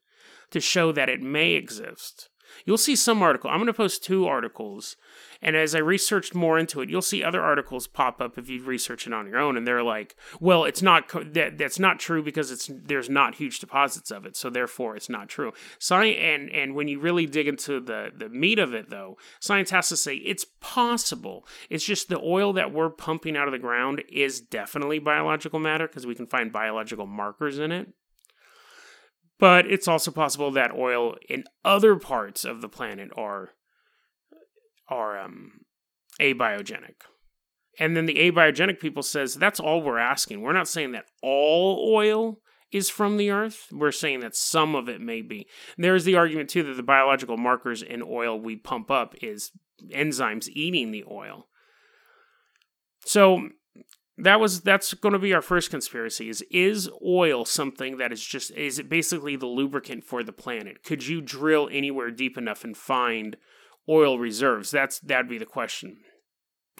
to 0.52 0.60
show 0.60 0.92
that 0.92 1.10
it 1.10 1.22
may 1.22 1.52
exist. 1.54 2.30
You'll 2.66 2.78
see 2.78 2.96
some 2.96 3.22
article. 3.22 3.50
I'm 3.50 3.58
going 3.58 3.68
to 3.68 3.74
post 3.74 4.04
two 4.04 4.26
articles, 4.26 4.96
and 5.42 5.56
as 5.56 5.76
I 5.76 5.80
researched 5.80 6.34
more 6.34 6.58
into 6.58 6.82
it, 6.82 6.90
you'll 6.90 7.02
see 7.02 7.24
other 7.24 7.42
articles 7.42 7.88
pop 7.88 8.22
up 8.22 8.38
if 8.38 8.50
you 8.50 8.64
research 8.64 9.08
it 9.08 9.14
on 9.14 9.28
your 9.28 9.40
own, 9.40 9.58
and 9.58 9.68
they're 9.68 9.84
like, 9.84 10.16
"Well, 10.40 10.64
it's 10.66 10.82
not 10.82 11.10
that 11.34 11.58
that's 11.58 11.80
not 11.80 12.00
true 12.00 12.24
because 12.24 12.52
it's 12.52 12.70
there's 12.72 13.10
not 13.10 13.36
huge 13.36 13.60
deposits 13.60 14.12
of 14.12 14.26
it, 14.26 14.36
so 14.36 14.50
therefore 14.50 14.96
it's 14.96 15.10
not 15.10 15.30
true." 15.30 15.54
Science 15.80 16.18
and 16.20 16.50
and 16.50 16.76
when 16.76 16.88
you 16.88 17.00
really 17.00 17.26
dig 17.26 17.48
into 17.48 17.80
the 17.80 18.12
the 18.16 18.30
meat 18.30 18.60
of 18.60 18.74
it, 18.74 18.90
though, 18.90 19.18
science 19.40 19.72
has 19.72 19.90
to 19.90 19.98
say 19.98 20.16
it's 20.16 20.46
possible. 20.60 21.48
It's 21.70 21.86
just 21.86 22.10
the 22.10 22.20
oil 22.20 22.54
that 22.54 22.72
we're 22.72 22.90
pumping 22.90 23.36
out 23.36 23.48
of 23.48 23.52
the 23.52 23.60
ground 23.60 24.04
is 24.10 24.40
definitely 24.40 25.00
biological 25.00 25.60
matter 25.60 25.88
because 25.88 26.06
we 26.06 26.16
can 26.16 26.28
find 26.28 26.52
biological 26.52 27.06
markers 27.06 27.60
in 27.60 27.72
it. 27.72 27.90
But 29.40 29.70
it's 29.70 29.88
also 29.88 30.12
possible 30.12 30.52
that 30.52 30.74
oil 30.74 31.16
in 31.28 31.44
other 31.64 31.98
parts 31.98 32.46
of 32.46 32.62
the 32.62 32.70
planet 32.70 33.10
are 33.18 33.52
are 34.88 35.20
um, 35.20 35.62
abiogenic. 36.22 37.02
And 37.78 37.98
then 37.98 38.06
the 38.06 38.16
abiogenic 38.16 38.80
people 38.80 39.04
says 39.04 39.36
that's 39.36 39.60
all 39.60 39.82
we're 39.82 39.98
asking. 39.98 40.42
We're 40.42 40.54
not 40.54 40.68
saying 40.68 40.94
that 40.94 41.06
all 41.22 41.94
oil 41.94 42.40
is 42.72 42.90
from 42.90 43.18
the 43.18 43.32
earth. 43.32 43.68
We're 43.72 43.92
saying 43.92 44.22
that 44.22 44.36
some 44.36 44.76
of 44.76 44.90
it 44.90 45.02
may 45.02 45.22
be. 45.22 45.48
There's 45.78 46.06
the 46.06 46.16
argument 46.16 46.50
too 46.50 46.64
that 46.64 46.76
the 46.76 46.84
biological 46.84 47.38
markers 47.38 47.82
in 47.82 48.02
oil 48.02 48.40
we 48.40 48.56
pump 48.56 48.90
up 48.90 49.16
is 49.22 49.52
enzymes 49.94 50.48
eating 50.50 50.92
the 50.92 51.04
oil. 51.10 51.48
So 53.06 53.50
that 54.18 54.40
was 54.40 54.62
that's 54.62 54.94
going 54.94 55.14
to 55.14 55.20
be 55.20 55.34
our 55.34 55.42
first 55.42 55.70
conspiracy 55.70 56.30
is 56.30 56.44
is 56.50 56.90
oil 57.06 57.44
something 57.44 57.98
that 57.98 58.14
is 58.14 58.24
just 58.24 58.52
is 58.52 58.80
it 58.80 58.90
basically 58.90 59.36
the 59.36 59.46
lubricant 59.46 60.04
for 60.04 60.24
the 60.24 60.32
planet? 60.32 60.84
Could 60.84 61.06
you 61.06 61.22
drill 61.22 61.70
anywhere 61.72 62.12
deep 62.12 62.38
enough 62.38 62.64
and 62.64 62.78
find 62.78 63.36
oil 63.90 64.18
reserves? 64.18 64.72
That's 64.72 65.00
that'd 65.00 65.30
be 65.30 65.38
the 65.38 65.46
question. 65.46 65.98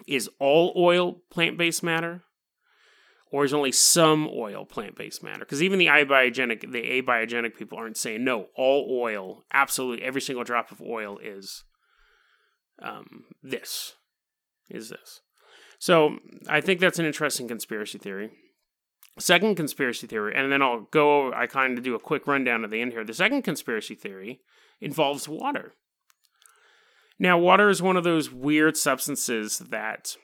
Is 0.08 0.30
all 0.40 0.74
oil 0.78 1.22
plant-based 1.30 1.84
matter? 1.84 2.24
Or 3.32 3.44
is 3.44 3.54
only 3.54 3.72
some 3.72 4.30
oil 4.34 4.66
plant-based 4.66 5.22
matter? 5.22 5.40
Because 5.40 5.62
even 5.62 5.80
the 5.80 5.88
abiogenic 5.88 6.72
the 6.72 7.02
abiogenic 7.02 7.58
people 7.58 7.78
aren't 7.78 7.98
saying 7.98 8.24
no 8.24 8.48
all 8.56 8.88
oil 8.90 9.44
absolutely 9.54 10.06
every 10.06 10.22
single 10.22 10.46
drop 10.46 10.72
of 10.72 10.82
oil 10.82 11.18
is 11.22 11.66
um, 12.82 13.26
this 13.44 13.96
is 14.70 14.90
this 14.90 15.22
so 15.80 16.18
I 16.48 16.62
think 16.62 16.80
that's 16.80 17.00
an 17.00 17.06
interesting 17.06 17.48
conspiracy 17.48 17.98
theory. 17.98 18.32
Second 19.18 19.56
conspiracy 19.56 20.08
theory, 20.08 20.34
and 20.36 20.52
then 20.52 20.62
I'll 20.62 20.88
go, 20.92 21.32
I 21.32 21.48
kind 21.48 21.78
of 21.78 21.84
do 21.84 21.96
a 21.96 22.00
quick 22.00 22.28
rundown 22.28 22.66
at 22.66 22.72
the 22.72 22.82
end 22.82 22.92
here. 22.92 23.06
The 23.06 23.14
second 23.14 23.44
conspiracy 23.44 23.96
theory 23.96 24.42
involves 24.82 25.30
water. 25.30 25.74
Now, 27.18 27.38
water 27.38 27.70
is 27.70 27.82
one 27.82 27.96
of 27.96 28.04
those 28.04 28.30
weird 28.30 28.76
substances 28.76 29.60
that 29.60 30.18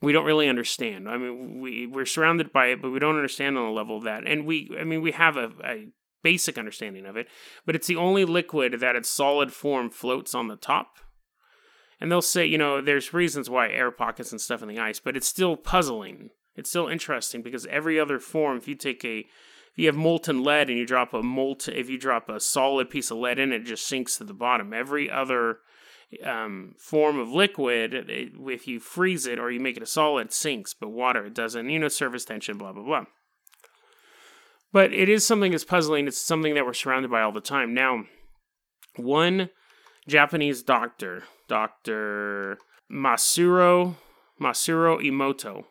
we 0.00 0.12
don't 0.12 0.24
really 0.24 0.48
understand. 0.48 1.08
I 1.08 1.18
mean, 1.18 1.60
we, 1.60 1.86
we're 1.86 2.06
surrounded 2.06 2.52
by 2.52 2.68
it, 2.68 2.80
but 2.80 2.90
we 2.90 2.98
don't 2.98 3.16
understand 3.16 3.58
on 3.58 3.66
the 3.66 3.72
level 3.72 3.98
of 3.98 4.04
that. 4.04 4.26
And 4.26 4.46
we, 4.46 4.70
I 4.80 4.84
mean, 4.84 5.02
we 5.02 5.12
have 5.12 5.36
a, 5.36 5.50
a 5.62 5.88
basic 6.22 6.56
understanding 6.56 7.04
of 7.04 7.16
it, 7.16 7.26
but 7.66 7.74
it's 7.74 7.86
the 7.86 7.96
only 7.96 8.24
liquid 8.24 8.80
that 8.80 8.96
its 8.96 9.10
solid 9.10 9.52
form 9.52 9.90
floats 9.90 10.34
on 10.34 10.48
the 10.48 10.56
top 10.56 10.98
and 12.00 12.10
they'll 12.10 12.22
say, 12.22 12.46
you 12.46 12.58
know, 12.58 12.80
there's 12.80 13.12
reasons 13.12 13.50
why 13.50 13.68
air 13.68 13.90
pockets 13.90 14.32
and 14.32 14.40
stuff 14.40 14.62
in 14.62 14.68
the 14.68 14.78
ice, 14.78 15.00
but 15.00 15.16
it's 15.16 15.26
still 15.26 15.56
puzzling. 15.56 16.30
It's 16.54 16.70
still 16.70 16.88
interesting 16.88 17.42
because 17.42 17.66
every 17.66 17.98
other 17.98 18.18
form, 18.18 18.56
if 18.56 18.68
you 18.68 18.74
take 18.74 19.04
a, 19.04 19.18
if 19.18 19.76
you 19.76 19.86
have 19.86 19.96
molten 19.96 20.42
lead 20.42 20.68
and 20.68 20.78
you 20.78 20.86
drop 20.86 21.14
a 21.14 21.22
molten, 21.22 21.74
if 21.74 21.88
you 21.88 21.98
drop 21.98 22.28
a 22.28 22.40
solid 22.40 22.90
piece 22.90 23.10
of 23.10 23.18
lead 23.18 23.38
in, 23.38 23.52
it 23.52 23.64
just 23.64 23.86
sinks 23.86 24.16
to 24.18 24.24
the 24.24 24.34
bottom. 24.34 24.72
Every 24.72 25.10
other 25.10 25.58
um, 26.24 26.74
form 26.78 27.18
of 27.18 27.30
liquid, 27.30 27.94
it, 27.94 28.32
if 28.36 28.66
you 28.66 28.80
freeze 28.80 29.26
it 29.26 29.38
or 29.38 29.50
you 29.50 29.60
make 29.60 29.76
it 29.76 29.82
a 29.82 29.86
solid, 29.86 30.28
it 30.28 30.32
sinks. 30.32 30.74
But 30.74 30.88
water, 30.88 31.26
it 31.26 31.34
doesn't. 31.34 31.68
You 31.68 31.78
know, 31.78 31.88
surface 31.88 32.24
tension, 32.24 32.58
blah 32.58 32.72
blah 32.72 32.84
blah. 32.84 33.04
But 34.72 34.92
it 34.92 35.08
is 35.08 35.26
something 35.26 35.52
that's 35.52 35.64
puzzling. 35.64 36.06
It's 36.06 36.20
something 36.20 36.54
that 36.54 36.66
we're 36.66 36.74
surrounded 36.74 37.10
by 37.10 37.22
all 37.22 37.32
the 37.32 37.40
time. 37.40 37.72
Now, 37.72 38.04
one 38.96 39.50
Japanese 40.06 40.62
doctor 40.62 41.24
Dr. 41.48 42.58
Masaru 42.90 43.96
Masaru 44.40 45.02
Emoto. 45.04 45.64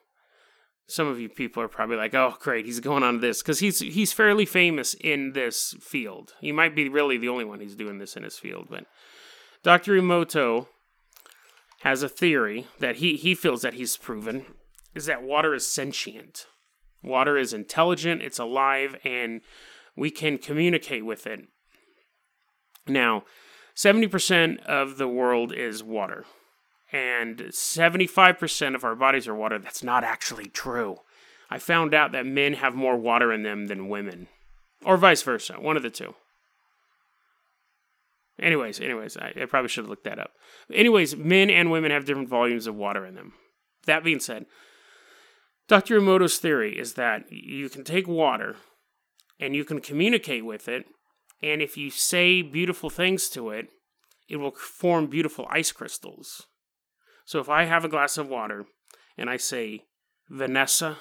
Some 0.89 1.07
of 1.07 1.19
you 1.19 1.29
people 1.29 1.61
are 1.61 1.67
probably 1.67 1.97
like, 1.97 2.13
"Oh, 2.13 2.35
great, 2.39 2.65
he's 2.65 2.79
going 2.79 3.03
on 3.03 3.19
this" 3.19 3.41
because 3.41 3.59
he's 3.59 3.79
he's 3.79 4.13
fairly 4.13 4.45
famous 4.45 4.93
in 4.93 5.33
this 5.33 5.75
field. 5.81 6.33
He 6.39 6.51
might 6.51 6.75
be 6.75 6.89
really 6.89 7.17
the 7.17 7.29
only 7.29 7.45
one 7.45 7.59
who's 7.59 7.75
doing 7.75 7.97
this 7.97 8.15
in 8.15 8.23
his 8.23 8.37
field, 8.37 8.67
but 8.69 8.85
Dr. 9.63 9.93
Emoto 9.93 10.67
has 11.81 12.03
a 12.03 12.09
theory 12.09 12.67
that 12.79 12.97
he, 12.97 13.15
he 13.15 13.35
feels 13.35 13.61
that 13.61 13.75
he's 13.75 13.97
proven 13.97 14.45
is 14.95 15.05
that 15.05 15.21
water 15.21 15.53
is 15.53 15.67
sentient. 15.67 16.47
Water 17.03 17.37
is 17.37 17.53
intelligent, 17.53 18.21
it's 18.21 18.39
alive, 18.39 18.95
and 19.03 19.41
we 19.95 20.09
can 20.09 20.37
communicate 20.37 21.05
with 21.05 21.27
it. 21.27 21.41
Now, 22.87 23.23
70% 23.77 24.65
of 24.65 24.97
the 24.97 25.07
world 25.07 25.53
is 25.53 25.83
water, 25.83 26.25
and 26.91 27.37
75% 27.37 28.73
of 28.73 28.83
our 28.83 28.95
bodies 28.95 29.27
are 29.27 29.35
water. 29.35 29.59
That's 29.59 29.83
not 29.83 30.03
actually 30.03 30.47
true. 30.47 30.97
I 31.49 31.59
found 31.59 31.93
out 31.93 32.11
that 32.11 32.25
men 32.25 32.53
have 32.53 32.73
more 32.73 32.97
water 32.97 33.31
in 33.31 33.43
them 33.43 33.67
than 33.67 33.87
women, 33.87 34.29
or 34.83 34.97
vice 34.97 35.21
versa, 35.21 35.53
one 35.59 35.77
of 35.77 35.83
the 35.83 35.91
two. 35.91 36.15
Anyways, 38.39 38.79
anyways, 38.79 39.15
I, 39.15 39.33
I 39.41 39.45
probably 39.45 39.69
should 39.69 39.83
have 39.83 39.89
looked 39.89 40.05
that 40.05 40.19
up. 40.19 40.31
Anyways, 40.73 41.15
men 41.15 41.49
and 41.51 41.69
women 41.69 41.91
have 41.91 42.05
different 42.05 42.29
volumes 42.29 42.65
of 42.65 42.75
water 42.75 43.05
in 43.05 43.13
them. 43.13 43.33
That 43.85 44.03
being 44.03 44.19
said, 44.19 44.47
Dr. 45.67 45.99
Emoto's 45.99 46.37
theory 46.39 46.77
is 46.77 46.93
that 46.93 47.31
you 47.31 47.69
can 47.69 47.83
take 47.83 48.07
water 48.07 48.55
and 49.39 49.55
you 49.55 49.63
can 49.63 49.81
communicate 49.81 50.45
with 50.45 50.67
it, 50.67 50.85
and 51.41 51.61
if 51.61 51.77
you 51.77 51.89
say 51.89 52.41
beautiful 52.41 52.89
things 52.89 53.29
to 53.29 53.49
it, 53.49 53.67
it 54.27 54.37
will 54.37 54.51
form 54.51 55.07
beautiful 55.07 55.47
ice 55.49 55.71
crystals. 55.71 56.47
So 57.25 57.39
if 57.39 57.49
I 57.49 57.65
have 57.65 57.85
a 57.85 57.89
glass 57.89 58.17
of 58.17 58.29
water 58.29 58.65
and 59.17 59.29
I 59.29 59.37
say, 59.37 59.83
Vanessa, 60.29 60.97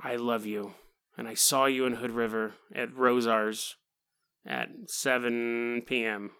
I 0.00 0.16
love 0.16 0.46
you, 0.46 0.74
and 1.16 1.28
I 1.28 1.34
saw 1.34 1.66
you 1.66 1.84
in 1.84 1.94
Hood 1.94 2.10
River 2.10 2.54
at 2.74 2.90
Rosauers 2.90 3.74
at 4.46 4.68
7 4.86 5.82
p.m. 5.86 6.30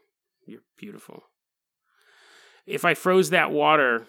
You're 0.46 0.62
beautiful. 0.78 1.24
If 2.66 2.84
I 2.84 2.94
froze 2.94 3.30
that 3.30 3.50
water 3.50 4.06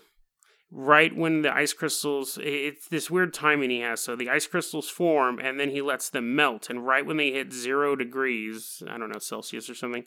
right 0.76 1.16
when 1.16 1.44
the 1.44 1.56
ice 1.56 1.72
crystals, 1.72 2.40
it's 2.42 2.88
this 2.88 3.10
weird 3.10 3.34
timing 3.34 3.70
he 3.70 3.82
has. 3.82 4.02
So 4.02 4.16
the 4.16 4.30
ice 4.30 4.48
crystals 4.48 4.90
form 4.90 5.40
and 5.40 5.60
then 5.60 5.70
he 5.70 5.82
lets 5.82 6.10
them 6.10 6.36
melt. 6.36 6.70
And 6.70 6.86
right 6.86 7.06
when 7.06 7.18
they 7.18 7.32
hit 7.32 7.54
zero 7.54 7.96
degrees, 7.96 8.82
I 8.90 8.98
don't 8.98 9.12
know, 9.12 9.20
Celsius 9.20 9.70
or 9.70 9.76
something. 9.76 10.06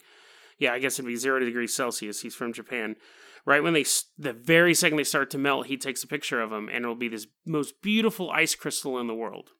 Yeah, 0.59 0.73
I 0.73 0.79
guess 0.79 0.95
it'd 0.95 1.05
be 1.05 1.15
zero 1.15 1.39
degrees 1.39 1.73
Celsius. 1.73 2.21
He's 2.21 2.35
from 2.35 2.51
Japan. 2.51 2.97
Right 3.45 3.63
when 3.63 3.73
they, 3.73 3.85
the 4.17 4.33
very 4.33 4.73
second 4.73 4.97
they 4.97 5.05
start 5.05 5.29
to 5.31 5.37
melt, 5.37 5.67
he 5.67 5.77
takes 5.77 6.03
a 6.03 6.07
picture 6.07 6.41
of 6.41 6.49
them 6.49 6.67
and 6.67 6.83
it'll 6.83 6.95
be 6.95 7.07
this 7.07 7.27
most 7.45 7.81
beautiful 7.81 8.29
ice 8.29 8.53
crystal 8.53 8.99
in 8.99 9.07
the 9.07 9.15
world. 9.15 9.51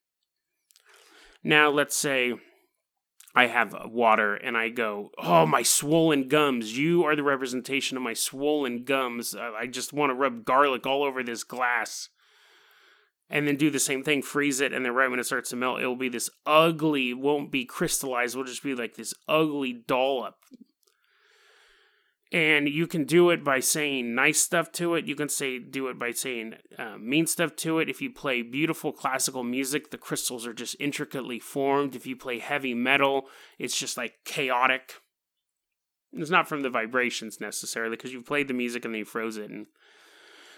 Now, 1.41 1.69
let's 1.69 1.95
say 1.95 2.33
I 3.37 3.45
have 3.45 3.75
uh, 3.75 3.81
water 3.85 4.33
and 4.33 4.57
I 4.57 4.69
go, 4.69 5.11
oh, 5.19 5.45
my 5.45 5.61
swollen 5.61 6.27
gums. 6.27 6.75
You 6.75 7.03
are 7.03 7.15
the 7.15 7.21
representation 7.21 7.95
of 7.95 8.01
my 8.01 8.15
swollen 8.15 8.83
gums. 8.83 9.35
I 9.35 9.67
just 9.67 9.93
want 9.93 10.09
to 10.09 10.15
rub 10.15 10.43
garlic 10.43 10.87
all 10.87 11.03
over 11.03 11.21
this 11.21 11.43
glass. 11.43 12.09
And 13.29 13.47
then 13.47 13.55
do 13.55 13.69
the 13.69 13.79
same 13.79 14.03
thing, 14.03 14.23
freeze 14.23 14.59
it, 14.59 14.73
and 14.73 14.83
then 14.83 14.93
right 14.93 15.09
when 15.09 15.19
it 15.19 15.25
starts 15.25 15.51
to 15.51 15.55
melt, 15.55 15.81
it'll 15.81 15.95
be 15.95 16.09
this 16.09 16.31
ugly, 16.47 17.13
won't 17.13 17.51
be 17.51 17.63
crystallized, 17.63 18.35
will 18.35 18.43
just 18.43 18.63
be 18.63 18.73
like 18.73 18.95
this 18.95 19.13
ugly 19.27 19.73
dollop 19.73 20.37
and 22.31 22.67
you 22.67 22.87
can 22.87 23.05
do 23.05 23.29
it 23.29 23.43
by 23.43 23.59
saying 23.59 24.13
nice 24.13 24.41
stuff 24.41 24.71
to 24.73 24.95
it. 24.95 25.05
You 25.05 25.15
can 25.15 25.29
say 25.29 25.59
do 25.59 25.87
it 25.87 25.97
by 25.97 26.11
saying 26.11 26.55
uh, 26.77 26.97
mean 26.97 27.25
stuff 27.25 27.55
to 27.57 27.79
it. 27.79 27.89
If 27.89 28.01
you 28.01 28.11
play 28.11 28.41
beautiful 28.41 28.91
classical 28.91 29.43
music, 29.43 29.91
the 29.91 29.97
crystals 29.97 30.45
are 30.45 30.53
just 30.53 30.75
intricately 30.79 31.39
formed. 31.39 31.95
If 31.95 32.05
you 32.05 32.17
play 32.17 32.39
heavy 32.39 32.73
metal, 32.73 33.27
it's 33.57 33.77
just 33.77 33.95
like 33.95 34.15
chaotic. 34.25 34.95
It's 36.11 36.29
not 36.29 36.49
from 36.49 36.61
the 36.63 36.69
vibrations 36.69 37.39
necessarily 37.39 37.95
because 37.95 38.11
you've 38.11 38.25
played 38.25 38.49
the 38.49 38.53
music 38.53 38.83
and 38.83 38.93
then 38.93 38.99
you 38.99 39.05
froze 39.05 39.37
it. 39.37 39.49
And 39.49 39.67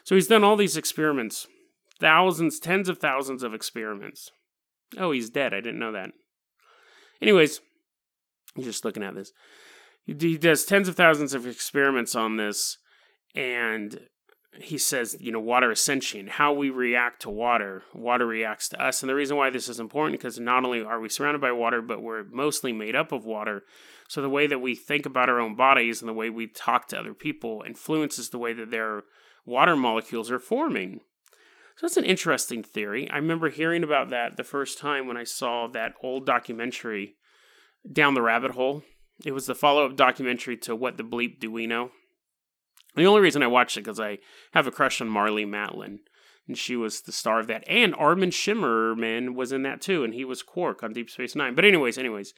so 0.04 0.16
he's 0.16 0.28
done 0.28 0.44
all 0.44 0.56
these 0.56 0.78
experiments, 0.78 1.48
thousands, 2.00 2.60
tens 2.60 2.90
of 2.90 2.98
thousands 2.98 3.44
of 3.44 3.54
experiments. 3.54 4.32
Oh, 4.98 5.12
he's 5.12 5.30
dead. 5.30 5.54
I 5.54 5.62
didn't 5.62 5.80
know 5.80 5.92
that. 5.92 6.12
Anyways, 7.22 7.62
just 8.60 8.86
looking 8.86 9.04
at 9.04 9.14
this 9.14 9.34
he 10.20 10.38
does 10.38 10.66
tens 10.66 10.88
of 10.88 10.96
thousands 10.96 11.34
of 11.34 11.46
experiments 11.46 12.16
on 12.16 12.38
this 12.38 12.78
and 13.36 14.00
he 14.58 14.78
says 14.78 15.16
you 15.20 15.32
know 15.32 15.40
water 15.40 15.72
is 15.72 15.82
sentient. 15.82 16.30
How 16.30 16.54
we 16.54 16.70
react 16.70 17.22
to 17.24 17.30
water 17.30 17.84
water 17.94 18.26
reacts 18.26 18.70
to 18.70 18.82
us. 18.82 19.02
And 19.02 19.10
the 19.10 19.16
reason 19.16 19.38
why 19.38 19.50
this 19.50 19.70
is 19.70 19.80
important 19.80 20.20
because 20.20 20.40
not 20.40 20.66
only 20.66 20.84
are 20.84 21.00
we 21.00 21.10
surrounded 21.10 21.42
by 21.42 21.52
water 21.52 21.82
but 21.82 22.02
we're 22.02 22.24
mostly 22.26 22.74
made 22.74 22.96
up 22.96 23.12
of 23.12 23.26
water. 23.26 23.64
So 24.08 24.22
the 24.22 24.30
way 24.30 24.48
that 24.48 24.60
we 24.60 24.76
think 24.76 25.06
about 25.06 25.30
our 25.30 25.40
own 25.40 25.56
bodies 25.56 26.02
and 26.02 26.10
the 26.10 26.14
way 26.14 26.30
we 26.30 26.48
talk 26.48 26.88
to 26.88 27.00
other 27.00 27.14
people 27.14 27.64
influences 27.66 28.30
the 28.30 28.40
way 28.40 28.54
that 28.54 28.72
their 28.72 29.04
water 29.46 29.76
molecules 29.76 30.32
are 30.32 30.40
forming. 30.40 31.02
So 31.76 31.86
that's 31.86 31.98
an 31.98 32.06
interesting 32.06 32.64
theory. 32.64 33.10
I 33.10 33.18
remember 33.18 33.50
hearing 33.50 33.84
about 33.84 34.10
that 34.10 34.36
the 34.36 34.44
first 34.44 34.78
time 34.80 35.08
when 35.08 35.16
i 35.16 35.24
saw 35.24 35.68
that 35.68 35.94
old 36.04 36.26
documentary 36.26 37.16
down 37.92 38.16
the 38.16 38.22
rabbit 38.22 38.52
hole 38.52 38.84
it 39.26 39.32
was 39.32 39.46
the 39.46 39.56
follow 39.56 39.86
up 39.86 39.96
documentary 39.96 40.58
to 40.58 40.76
What 40.76 40.98
the 40.98 41.04
Bleep 41.04 41.40
Do 41.40 41.52
We 41.52 41.68
Know? 41.68 41.92
The 42.96 43.06
only 43.06 43.22
reason 43.22 43.44
I 43.44 43.48
watched 43.48 43.78
it 43.78 43.82
because 43.82 44.00
I 44.00 44.20
have 44.54 44.68
a 44.68 44.72
crush 44.72 45.00
on 45.00 45.10
Marlee 45.10 45.48
Matlin, 45.48 46.00
and 46.48 46.58
she 46.58 46.76
was 46.76 47.02
the 47.02 47.12
star 47.12 47.40
of 47.40 47.48
that. 47.48 47.64
And 47.68 47.94
Armin 47.96 48.32
Shimerman 48.32 49.36
was 49.36 49.52
in 49.52 49.64
that 49.64 49.82
too, 49.82 50.04
and 50.04 50.14
he 50.14 50.26
was 50.26 50.42
Quark 50.42 50.84
on 50.84 50.94
Deep 50.94 51.10
Space 51.10 51.36
Nine. 51.36 51.54
But 51.54 51.66
anyways, 51.66 51.98
anyways, 51.98 52.34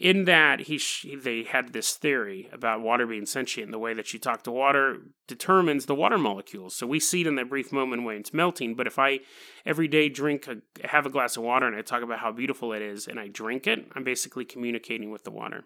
in 0.00 0.24
that 0.24 0.60
he 0.60 0.80
they 1.16 1.44
had 1.44 1.72
this 1.72 1.94
theory 1.94 2.48
about 2.52 2.80
water 2.80 3.06
being 3.06 3.26
sentient. 3.26 3.70
The 3.70 3.78
way 3.78 3.94
that 3.94 4.12
you 4.12 4.18
talk 4.18 4.42
to 4.44 4.50
water 4.50 4.98
determines 5.28 5.86
the 5.86 5.94
water 5.94 6.18
molecules. 6.18 6.74
So 6.74 6.86
we 6.86 6.98
see 6.98 7.20
it 7.20 7.26
in 7.26 7.36
that 7.36 7.48
brief 7.48 7.70
moment 7.70 8.04
when 8.04 8.16
it's 8.16 8.34
melting. 8.34 8.74
But 8.74 8.86
if 8.86 8.98
I 8.98 9.20
every 9.64 9.86
day 9.86 10.08
drink 10.08 10.48
a, 10.48 10.56
have 10.86 11.06
a 11.06 11.10
glass 11.10 11.36
of 11.36 11.44
water 11.44 11.66
and 11.66 11.76
I 11.76 11.82
talk 11.82 12.02
about 12.02 12.18
how 12.18 12.32
beautiful 12.32 12.72
it 12.72 12.82
is, 12.82 13.06
and 13.06 13.20
I 13.20 13.28
drink 13.28 13.66
it, 13.66 13.86
I'm 13.94 14.04
basically 14.04 14.44
communicating 14.44 15.10
with 15.10 15.24
the 15.24 15.30
water. 15.30 15.64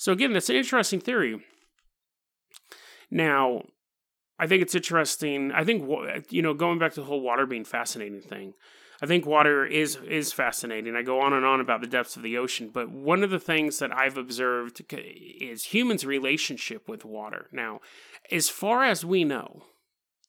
So 0.00 0.12
again, 0.12 0.32
that's 0.32 0.48
an 0.48 0.56
interesting 0.56 0.98
theory. 0.98 1.38
Now, 3.10 3.64
I 4.38 4.46
think 4.46 4.62
it's 4.62 4.74
interesting. 4.74 5.52
I 5.52 5.62
think 5.62 5.86
you 6.30 6.40
know, 6.40 6.54
going 6.54 6.78
back 6.78 6.94
to 6.94 7.00
the 7.00 7.06
whole 7.06 7.20
water 7.20 7.44
being 7.44 7.66
fascinating 7.66 8.22
thing. 8.22 8.54
I 9.02 9.06
think 9.06 9.26
water 9.26 9.66
is 9.66 9.96
is 9.96 10.32
fascinating. 10.32 10.96
I 10.96 11.02
go 11.02 11.20
on 11.20 11.34
and 11.34 11.44
on 11.44 11.60
about 11.60 11.82
the 11.82 11.86
depths 11.86 12.16
of 12.16 12.22
the 12.22 12.38
ocean, 12.38 12.70
but 12.72 12.90
one 12.90 13.22
of 13.22 13.28
the 13.28 13.38
things 13.38 13.78
that 13.80 13.94
I've 13.94 14.16
observed 14.16 14.82
is 14.90 15.64
humans' 15.64 16.06
relationship 16.06 16.88
with 16.88 17.04
water. 17.04 17.48
Now, 17.52 17.80
as 18.32 18.48
far 18.48 18.84
as 18.84 19.04
we 19.04 19.22
know, 19.22 19.64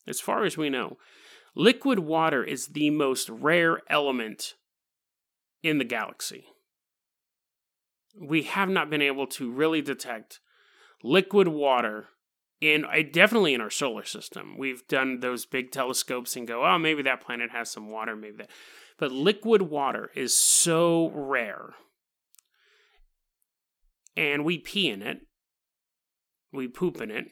as 0.06 0.20
far 0.20 0.44
as 0.44 0.58
we 0.58 0.70
know, 0.70 0.98
liquid 1.56 2.00
water 2.00 2.44
is 2.44 2.68
the 2.68 2.90
most 2.90 3.30
rare 3.30 3.80
element 3.90 4.56
in 5.64 5.78
the 5.78 5.86
galaxy 5.86 6.44
we 8.20 8.44
have 8.44 8.70
not 8.70 8.90
been 8.90 9.02
able 9.02 9.28
to 9.28 9.52
really 9.52 9.82
detect 9.82 10.40
liquid 11.04 11.48
water 11.48 12.08
in 12.60 12.86
uh, 12.86 13.02
definitely 13.12 13.54
in 13.54 13.62
our 13.62 13.70
solar 13.70 14.04
system. 14.04 14.58
We've 14.58 14.88
done 14.88 15.20
those 15.20 15.46
big 15.46 15.72
telescopes 15.72 16.36
and 16.36 16.48
go, 16.48 16.66
oh, 16.66 16.78
maybe 16.78 17.02
that 17.04 17.22
planet 17.22 17.52
has 17.52 17.72
some 17.72 17.90
water, 17.90 18.16
maybe 18.16 18.38
that. 18.38 18.50
But 18.98 19.12
liquid 19.12 19.64
water 19.64 20.12
is 20.16 20.36
so 20.38 21.12
rare. 21.14 21.72
And 24.16 24.46
we 24.46 24.60
pee 24.60 24.90
in 24.90 25.02
it. 25.02 25.20
We 26.54 26.68
poop 26.68 27.02
in 27.02 27.10
it. 27.10 27.26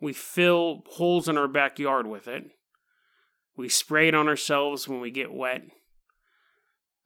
We 0.00 0.12
fill 0.12 0.82
holes 0.92 1.28
in 1.28 1.38
our 1.38 1.48
backyard 1.48 2.06
with 2.06 2.26
it. 2.26 2.44
We 3.56 3.68
spray 3.68 4.08
it 4.08 4.14
on 4.14 4.28
ourselves 4.28 4.88
when 4.88 5.00
we 5.00 5.10
get 5.10 5.32
wet. 5.32 5.62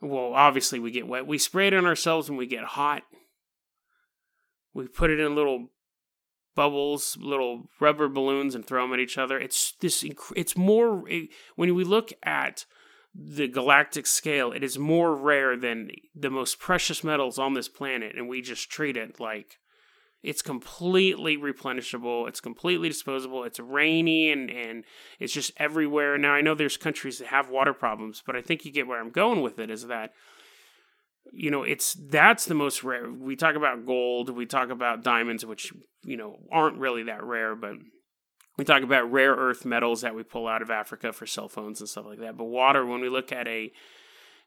Well, 0.00 0.32
obviously 0.34 0.78
we 0.78 0.90
get 0.90 1.06
wet. 1.06 1.26
We 1.26 1.38
spray 1.38 1.66
it 1.66 1.74
on 1.74 1.86
ourselves 1.86 2.28
when 2.28 2.38
we 2.38 2.46
get 2.46 2.64
hot. 2.64 3.02
We 4.72 4.86
put 4.88 5.10
it 5.10 5.20
in 5.20 5.34
little 5.34 5.68
bubbles, 6.54 7.16
little 7.20 7.68
rubber 7.80 8.08
balloons, 8.08 8.54
and 8.54 8.66
throw 8.66 8.82
them 8.82 8.94
at 8.94 9.00
each 9.00 9.18
other. 9.18 9.38
It's 9.38 9.72
this. 9.80 10.04
It's 10.34 10.56
more 10.56 11.04
when 11.56 11.74
we 11.74 11.84
look 11.84 12.12
at 12.22 12.64
the 13.14 13.48
galactic 13.48 14.06
scale. 14.06 14.52
It 14.52 14.62
is 14.62 14.78
more 14.78 15.14
rare 15.14 15.56
than 15.56 15.90
the 16.14 16.30
most 16.30 16.58
precious 16.58 17.02
metals 17.02 17.38
on 17.38 17.54
this 17.54 17.68
planet, 17.68 18.16
and 18.16 18.28
we 18.28 18.40
just 18.40 18.70
treat 18.70 18.96
it 18.96 19.20
like 19.20 19.58
it's 20.22 20.42
completely 20.42 21.36
replenishable. 21.36 22.28
It's 22.28 22.40
completely 22.40 22.88
disposable. 22.88 23.44
It's 23.44 23.58
rainy 23.58 24.30
and, 24.30 24.50
and 24.50 24.84
it's 25.18 25.32
just 25.32 25.52
everywhere. 25.56 26.18
Now, 26.18 26.32
I 26.32 26.42
know 26.42 26.54
there's 26.54 26.76
countries 26.76 27.18
that 27.18 27.28
have 27.28 27.48
water 27.48 27.72
problems, 27.72 28.22
but 28.24 28.36
I 28.36 28.42
think 28.42 28.64
you 28.64 28.72
get 28.72 28.86
where 28.86 29.00
I'm 29.00 29.10
going 29.10 29.40
with 29.40 29.58
it 29.58 29.70
is 29.70 29.86
that, 29.86 30.12
you 31.32 31.50
know, 31.50 31.62
it's 31.62 31.94
that's 31.94 32.44
the 32.44 32.54
most 32.54 32.84
rare. 32.84 33.10
We 33.10 33.36
talk 33.36 33.54
about 33.54 33.86
gold, 33.86 34.30
we 34.30 34.46
talk 34.46 34.68
about 34.68 35.02
diamonds, 35.02 35.46
which, 35.46 35.72
you 36.04 36.16
know, 36.16 36.38
aren't 36.52 36.78
really 36.78 37.04
that 37.04 37.24
rare, 37.24 37.54
but 37.54 37.74
we 38.58 38.64
talk 38.64 38.82
about 38.82 39.10
rare 39.10 39.34
earth 39.34 39.64
metals 39.64 40.02
that 40.02 40.14
we 40.14 40.22
pull 40.22 40.46
out 40.46 40.60
of 40.60 40.70
Africa 40.70 41.14
for 41.14 41.24
cell 41.24 41.48
phones 41.48 41.80
and 41.80 41.88
stuff 41.88 42.04
like 42.04 42.18
that. 42.18 42.36
But 42.36 42.44
water, 42.44 42.84
when 42.84 43.00
we 43.00 43.08
look 43.08 43.32
at 43.32 43.48
a 43.48 43.72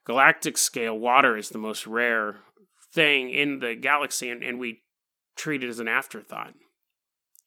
galactic 0.06 0.58
scale, 0.58 0.98
water 0.98 1.36
is 1.36 1.50
the 1.50 1.58
most 1.58 1.88
rare 1.88 2.42
thing 2.94 3.32
in 3.32 3.58
the 3.60 3.74
galaxy, 3.74 4.30
and, 4.30 4.44
and 4.44 4.60
we 4.60 4.82
treated 5.36 5.70
as 5.70 5.80
an 5.80 5.88
afterthought. 5.88 6.54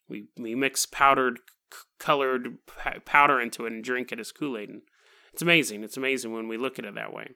We 0.09 0.29
we 0.37 0.55
mix 0.55 0.87
powdered 0.87 1.39
c- 1.73 1.81
colored 1.99 2.59
p- 2.67 3.01
powder 3.05 3.41
into 3.41 3.67
it 3.67 3.73
and 3.73 3.83
drink 3.83 4.13
it 4.13 4.21
as 4.21 4.33
Kool 4.33 4.57
Aid. 4.59 4.69
And 4.69 4.83
it's 5.33 5.43
amazing. 5.43 5.85
It's 5.85 5.97
amazing 5.97 6.33
when 6.33 6.49
we 6.49 6.57
look 6.57 6.79
at 6.79 6.85
it 6.85 6.95
that 6.95 7.13
way. 7.13 7.31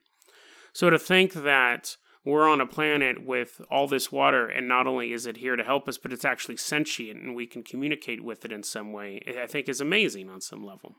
So 0.73 0.89
to 0.91 0.99
think 0.99 1.33
that 1.33 1.97
we're 2.25 2.49
on 2.49 2.61
a 2.61 2.67
planet 2.67 3.25
with 3.25 3.61
all 3.71 3.87
this 3.87 4.13
water, 4.13 4.47
and 4.47 4.69
not 4.69 4.87
only 4.87 5.13
is 5.13 5.27
it 5.27 5.39
here 5.39 5.57
to 5.57 5.65
help 5.65 5.89
us, 5.89 5.99
but 5.99 6.13
it's 6.13 6.25
actually 6.25 6.59
sentient 6.59 7.23
and 7.23 7.35
we 7.35 7.47
can 7.47 7.63
communicate 7.63 8.23
with 8.23 8.45
it 8.45 8.53
in 8.53 8.63
some 8.63 8.93
way, 8.93 9.23
I 9.41 9.47
think 9.47 9.69
is 9.69 9.81
amazing 9.81 10.29
on 10.29 10.41
some 10.41 10.65
level. 10.65 10.97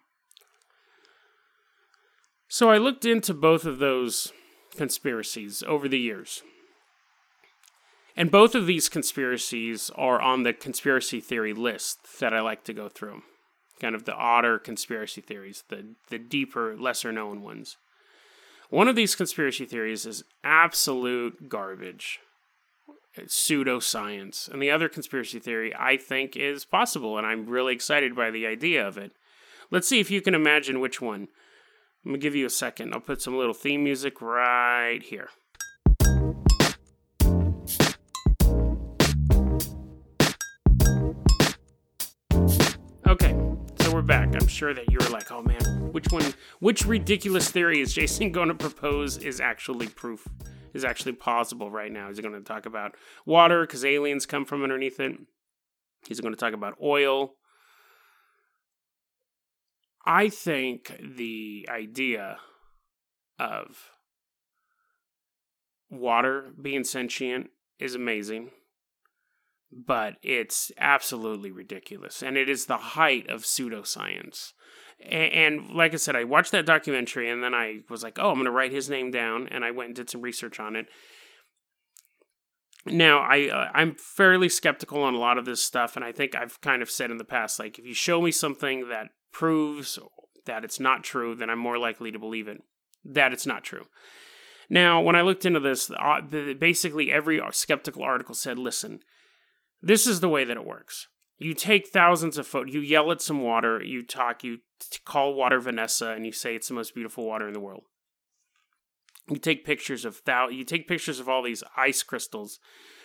So 2.47 2.69
I 2.69 2.77
looked 2.77 3.05
into 3.05 3.33
both 3.33 3.65
of 3.65 3.79
those 3.79 4.33
conspiracies 4.75 5.63
over 5.63 5.87
the 5.87 5.99
years. 5.99 6.41
And 8.15 8.29
both 8.29 8.55
of 8.55 8.67
these 8.67 8.89
conspiracies 8.89 9.89
are 9.95 10.21
on 10.21 10.43
the 10.43 10.53
conspiracy 10.53 11.21
theory 11.21 11.53
list 11.53 12.19
that 12.19 12.33
I 12.33 12.41
like 12.41 12.63
to 12.65 12.73
go 12.73 12.89
through. 12.89 13.23
Kind 13.79 13.95
of 13.95 14.05
the 14.05 14.13
odder 14.13 14.59
conspiracy 14.59 15.21
theories, 15.21 15.63
the, 15.69 15.95
the 16.09 16.19
deeper, 16.19 16.75
lesser 16.77 17.11
known 17.11 17.41
ones. 17.41 17.77
One 18.69 18.87
of 18.87 18.95
these 18.95 19.15
conspiracy 19.15 19.65
theories 19.65 20.05
is 20.05 20.23
absolute 20.43 21.49
garbage, 21.49 22.19
it's 23.15 23.35
pseudoscience. 23.35 24.49
And 24.49 24.61
the 24.61 24.71
other 24.71 24.87
conspiracy 24.87 25.39
theory 25.39 25.73
I 25.77 25.97
think 25.97 26.37
is 26.37 26.63
possible, 26.63 27.17
and 27.17 27.27
I'm 27.27 27.47
really 27.47 27.73
excited 27.73 28.15
by 28.15 28.31
the 28.31 28.47
idea 28.47 28.87
of 28.87 28.97
it. 28.97 29.11
Let's 29.71 29.87
see 29.87 29.99
if 29.99 30.11
you 30.11 30.21
can 30.21 30.35
imagine 30.35 30.79
which 30.79 31.01
one. 31.01 31.27
I'm 32.03 32.11
going 32.11 32.19
to 32.19 32.23
give 32.23 32.35
you 32.35 32.45
a 32.45 32.49
second. 32.49 32.93
I'll 32.93 32.99
put 32.99 33.21
some 33.21 33.37
little 33.37 33.53
theme 33.53 33.83
music 33.83 34.21
right 34.21 35.01
here. 35.03 35.29
I'm 44.41 44.47
sure 44.47 44.73
that 44.73 44.91
you 44.91 44.97
were 44.99 45.09
like, 45.09 45.31
oh 45.31 45.43
man, 45.43 45.91
which 45.91 46.07
one, 46.11 46.33
which 46.59 46.85
ridiculous 46.85 47.51
theory 47.51 47.79
is 47.79 47.93
Jason 47.93 48.31
going 48.33 48.47
to 48.47 48.55
propose 48.55 49.17
is 49.17 49.39
actually 49.39 49.87
proof, 49.87 50.27
is 50.73 50.83
actually 50.83 51.13
possible 51.13 51.69
right 51.69 51.91
now? 51.91 52.09
Is 52.09 52.17
he 52.17 52.23
going 52.23 52.33
to 52.33 52.41
talk 52.41 52.65
about 52.65 52.95
water 53.25 53.61
because 53.61 53.85
aliens 53.85 54.25
come 54.25 54.45
from 54.45 54.63
underneath 54.63 54.99
it? 54.99 55.13
He's 56.07 56.19
going 56.19 56.33
to 56.33 56.39
talk 56.39 56.53
about 56.53 56.75
oil. 56.81 57.35
I 60.03 60.29
think 60.29 60.99
the 60.99 61.67
idea 61.69 62.37
of 63.37 63.91
water 65.91 66.51
being 66.59 66.83
sentient 66.83 67.51
is 67.77 67.93
amazing 67.93 68.49
but 69.71 70.15
it's 70.21 70.71
absolutely 70.77 71.51
ridiculous. 71.51 72.21
And 72.21 72.37
it 72.37 72.49
is 72.49 72.65
the 72.65 72.77
height 72.77 73.29
of 73.29 73.43
pseudoscience. 73.43 74.53
And, 75.03 75.71
like 75.71 75.93
I 75.93 75.97
said, 75.97 76.15
I 76.15 76.25
watched 76.25 76.51
that 76.51 76.65
documentary 76.65 77.29
and 77.29 77.43
then 77.43 77.55
I 77.55 77.79
was 77.89 78.03
like, 78.03 78.19
oh, 78.19 78.29
I'm 78.29 78.35
going 78.35 78.45
to 78.45 78.51
write 78.51 78.71
his 78.71 78.89
name 78.89 79.09
down. 79.09 79.47
And 79.47 79.65
I 79.65 79.71
went 79.71 79.87
and 79.87 79.95
did 79.95 80.09
some 80.09 80.21
research 80.21 80.59
on 80.59 80.75
it. 80.75 80.87
Now, 82.85 83.19
I 83.19 83.47
uh, 83.47 83.69
I'm 83.73 83.95
fairly 83.95 84.49
skeptical 84.49 85.03
on 85.03 85.13
a 85.13 85.19
lot 85.19 85.37
of 85.37 85.45
this 85.45 85.61
stuff, 85.61 85.95
and 85.95 86.03
I 86.03 86.11
think 86.11 86.33
I've 86.33 86.59
kind 86.61 86.81
of 86.81 86.89
said 86.89 87.11
in 87.11 87.17
the 87.17 87.23
past, 87.23 87.59
like 87.59 87.77
if 87.77 87.85
you 87.85 87.93
show 87.93 88.19
me 88.21 88.31
something 88.31 88.89
that 88.89 89.09
proves 89.31 89.99
that 90.45 90.63
it's 90.63 90.79
not 90.79 91.03
true, 91.03 91.35
then 91.35 91.49
I'm 91.51 91.59
more 91.59 91.77
likely 91.77 92.11
to 92.11 92.17
believe 92.17 92.47
it 92.47 92.63
that 93.05 93.33
it's 93.33 93.45
not 93.45 93.63
true. 93.63 93.85
Now, 94.69 95.01
when 95.01 95.15
I 95.15 95.21
looked 95.21 95.45
into 95.45 95.59
this, 95.59 95.91
uh, 95.91 96.21
basically 96.21 97.11
every 97.11 97.41
skeptical 97.51 98.03
article 98.03 98.33
said, 98.33 98.57
listen, 98.57 99.01
this 99.81 100.05
is 100.05 100.19
the 100.19 100.29
way 100.29 100.43
that 100.43 100.57
it 100.57 100.65
works. 100.65 101.07
You 101.37 101.53
take 101.55 101.87
thousands 101.87 102.37
of 102.37 102.45
photos, 102.45 102.73
you 102.73 102.81
yell 102.81 103.11
at 103.11 103.21
some 103.21 103.41
water, 103.41 103.81
you 103.83 104.03
talk, 104.03 104.43
you 104.43 104.59
call 105.05 105.33
water 105.33 105.59
Vanessa, 105.59 106.09
and 106.11 106.25
you 106.25 106.31
say 106.31 106.55
it's 106.55 106.67
the 106.67 106.75
most 106.75 106.93
beautiful 106.93 107.25
water 107.25 107.47
in 107.47 107.53
the 107.53 107.59
world. 107.59 107.83
You 109.27 109.37
take 109.37 109.65
pictures 109.65 110.05
of 110.05 110.21
thou, 110.25 110.49
you 110.49 110.63
take 110.63 110.87
pictures 110.87 111.19
of 111.19 111.27
all 111.27 111.41
these 111.41 111.63
ice 111.75 112.03
crystals. 112.03 112.59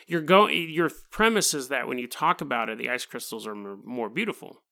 Your 0.06 0.20
go, 0.20 0.48
your 0.48 0.90
premise 1.10 1.54
is 1.54 1.68
that 1.68 1.88
when 1.88 1.98
you 1.98 2.06
talk 2.06 2.40
about 2.40 2.68
it, 2.68 2.78
the 2.78 2.90
ice 2.90 3.06
crystals 3.06 3.46
are 3.46 3.54
more, 3.54 3.78
more 3.84 4.10
beautiful. 4.10 4.62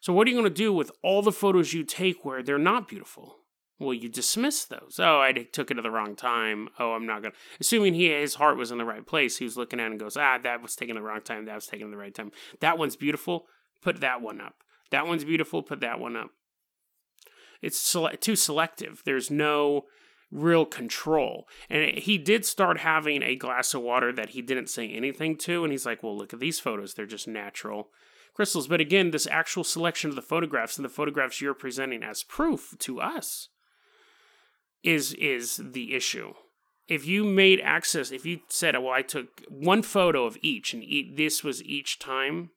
So 0.00 0.12
what 0.12 0.26
are 0.26 0.30
you 0.30 0.36
going 0.36 0.52
to 0.52 0.62
do 0.62 0.72
with 0.72 0.90
all 1.02 1.22
the 1.22 1.32
photos 1.32 1.72
you 1.72 1.84
take 1.84 2.24
where 2.24 2.42
they're 2.42 2.58
not 2.58 2.88
beautiful? 2.88 3.36
Well, 3.78 3.92
you 3.92 4.08
dismiss 4.08 4.64
those. 4.64 4.98
Oh, 4.98 5.20
I 5.20 5.32
took 5.32 5.70
it 5.70 5.76
at 5.76 5.82
the 5.82 5.90
wrong 5.90 6.16
time. 6.16 6.70
Oh, 6.78 6.92
I'm 6.92 7.04
not 7.04 7.22
gonna. 7.22 7.34
Assuming 7.60 7.92
he 7.92 8.08
his 8.08 8.36
heart 8.36 8.56
was 8.56 8.70
in 8.70 8.78
the 8.78 8.86
right 8.86 9.06
place, 9.06 9.36
he 9.36 9.44
was 9.44 9.56
looking 9.56 9.80
at 9.80 9.86
it 9.86 9.90
and 9.90 10.00
goes, 10.00 10.16
ah, 10.16 10.38
that 10.42 10.62
was 10.62 10.74
taken 10.74 10.96
the 10.96 11.02
wrong 11.02 11.20
time. 11.20 11.44
That 11.44 11.56
was 11.56 11.66
taken 11.66 11.90
the 11.90 11.96
right 11.96 12.14
time. 12.14 12.32
That 12.60 12.78
one's 12.78 12.96
beautiful. 12.96 13.46
Put 13.82 14.00
that 14.00 14.22
one 14.22 14.40
up. 14.40 14.54
That 14.90 15.06
one's 15.06 15.24
beautiful. 15.24 15.62
Put 15.62 15.80
that 15.80 16.00
one 16.00 16.16
up. 16.16 16.30
It's 17.60 17.78
sele- 17.78 18.16
too 18.18 18.36
selective. 18.36 19.02
There's 19.04 19.30
no 19.30 19.84
real 20.30 20.64
control. 20.64 21.46
And 21.68 21.98
he 21.98 22.16
did 22.18 22.44
start 22.44 22.78
having 22.78 23.22
a 23.22 23.36
glass 23.36 23.74
of 23.74 23.82
water 23.82 24.12
that 24.12 24.30
he 24.30 24.42
didn't 24.42 24.70
say 24.70 24.88
anything 24.88 25.36
to, 25.38 25.64
and 25.64 25.72
he's 25.72 25.86
like, 25.86 26.02
well, 26.02 26.16
look 26.16 26.32
at 26.32 26.40
these 26.40 26.60
photos. 26.60 26.94
They're 26.94 27.06
just 27.06 27.28
natural 27.28 27.90
crystals. 28.34 28.68
But 28.68 28.80
again, 28.80 29.10
this 29.10 29.26
actual 29.26 29.64
selection 29.64 30.10
of 30.10 30.16
the 30.16 30.22
photographs 30.22 30.76
and 30.76 30.84
the 30.84 30.90
photographs 30.90 31.40
you're 31.40 31.54
presenting 31.54 32.02
as 32.02 32.22
proof 32.22 32.74
to 32.80 33.00
us 33.00 33.48
is 34.82 35.14
is 35.14 35.60
the 35.62 35.94
issue. 35.94 36.34
If 36.88 37.06
you 37.06 37.24
made 37.24 37.60
access, 37.60 38.12
if 38.12 38.24
you 38.24 38.40
said, 38.48 38.76
"Well, 38.76 38.92
I 38.92 39.02
took 39.02 39.42
one 39.48 39.82
photo 39.82 40.24
of 40.24 40.38
each, 40.40 40.72
and 40.72 40.84
this 41.16 41.42
was 41.42 41.62
each 41.64 41.98
time," 41.98 42.50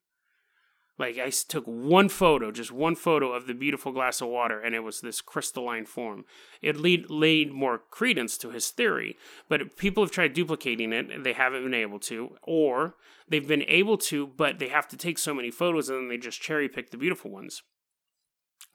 like 1.00 1.18
I 1.18 1.30
took 1.32 1.66
one 1.66 2.10
photo, 2.10 2.52
just 2.52 2.72
one 2.72 2.96
photo 2.96 3.32
of 3.32 3.48
the 3.48 3.54
beautiful 3.54 3.92
glass 3.92 4.22
of 4.22 4.28
water, 4.28 4.60
and 4.60 4.76
it 4.76 4.82
was 4.82 5.02
this 5.02 5.22
crystalline 5.22 5.86
form. 5.86 6.26
It 6.62 6.76
lead, 6.76 7.10
laid 7.10 7.52
more 7.52 7.80
credence 7.90 8.38
to 8.40 8.52
his 8.52 8.70
theory. 8.70 9.18
But 9.48 9.78
people 9.78 10.04
have 10.04 10.12
tried 10.12 10.34
duplicating 10.34 10.94
it, 10.94 11.10
and 11.10 11.26
they 11.26 11.34
haven't 11.34 11.64
been 11.64 11.74
able 11.74 12.00
to, 12.02 12.38
or 12.44 12.96
they've 13.28 13.48
been 13.48 13.64
able 13.64 13.98
to, 13.98 14.28
but 14.28 14.60
they 14.60 14.68
have 14.68 14.88
to 14.90 14.98
take 14.98 15.18
so 15.18 15.34
many 15.34 15.50
photos, 15.50 15.90
and 15.90 16.00
then 16.00 16.08
they 16.10 16.18
just 16.18 16.42
cherry 16.42 16.68
pick 16.68 16.92
the 16.92 16.98
beautiful 16.98 17.32
ones. 17.32 17.64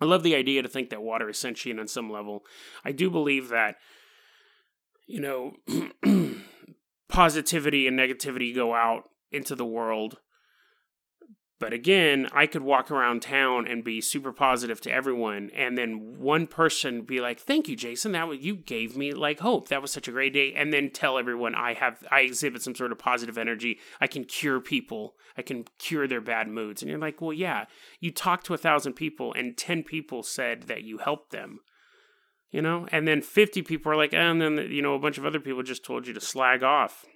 I 0.01 0.05
love 0.05 0.23
the 0.23 0.35
idea 0.35 0.63
to 0.63 0.69
think 0.69 0.91
that 0.91 1.03
water 1.03 1.29
is 1.29 1.39
sentient 1.39 1.81
on 1.81 1.89
some 1.89 2.11
level. 2.11 2.45
I 2.85 2.93
do 2.93 3.11
believe 3.11 3.49
that, 3.49 3.77
you 5.07 5.21
know, 5.21 5.55
positivity 7.09 7.87
and 7.87 7.99
negativity 7.99 8.55
go 8.55 8.75
out 8.75 9.05
into 9.31 9.55
the 9.55 9.65
world 9.65 10.19
but 11.65 11.73
again, 11.73 12.29
I 12.31 12.47
could 12.47 12.61
walk 12.61 12.91
around 12.91 13.23
town 13.23 13.67
and 13.67 13.83
be 13.83 14.03
super 14.03 14.35
positive 14.35 14.83
to 14.83 14.93
everyone, 14.93 15.51
and 15.55 15.79
then 15.79 16.19
one 16.19 16.47
person 16.47 17.01
be 17.01 17.23
like, 17.23 17.41
"Thank 17.41 17.71
you, 17.71 17.75
Jason. 17.75 18.13
That 18.13 18.29
was, 18.29 18.41
you 18.41 18.55
gave 18.55 18.99
me 18.99 19.13
like 19.13 19.41
hope. 19.41 19.69
That 19.69 19.81
was 19.81 19.91
such 19.91 20.07
a 20.07 20.13
great 20.13 20.35
day." 20.35 20.53
And 20.53 20.75
then 20.75 20.91
tell 20.91 21.17
everyone 21.17 21.55
I 21.55 21.73
have 21.73 22.05
I 22.11 22.21
exhibit 22.21 22.61
some 22.61 22.75
sort 22.75 22.93
of 22.93 22.99
positive 22.99 23.39
energy. 23.39 23.79
I 23.99 24.07
can 24.09 24.25
cure 24.25 24.61
people. 24.61 25.15
I 25.39 25.41
can 25.41 25.65
cure 25.79 26.07
their 26.07 26.21
bad 26.21 26.49
moods. 26.49 26.83
And 26.83 26.91
you're 26.91 27.01
like, 27.01 27.23
"Well, 27.23 27.33
yeah. 27.33 27.65
You 27.99 28.11
talked 28.11 28.45
to 28.45 28.55
a 28.55 28.59
thousand 28.59 28.93
people, 28.93 29.33
and 29.33 29.57
ten 29.57 29.85
people 29.85 30.23
said 30.23 30.65
that 30.65 30.83
you 30.83 30.99
helped 30.99 31.31
them." 31.31 31.61
You 32.51 32.61
know, 32.61 32.87
and 32.93 33.09
then 33.09 33.23
50 33.23 33.63
people 33.63 33.91
are 33.91 33.97
like, 33.97 34.13
and 34.13 34.39
then, 34.39 34.59
you 34.71 34.83
know, 34.83 34.95
a 34.95 34.99
bunch 34.99 35.17
of 35.17 35.25
other 35.25 35.41
people 35.41 35.63
just 35.63 35.83
told 35.83 36.07
you 36.07 36.13
to 36.13 36.21
slag 36.21 36.63
off. 36.63 37.07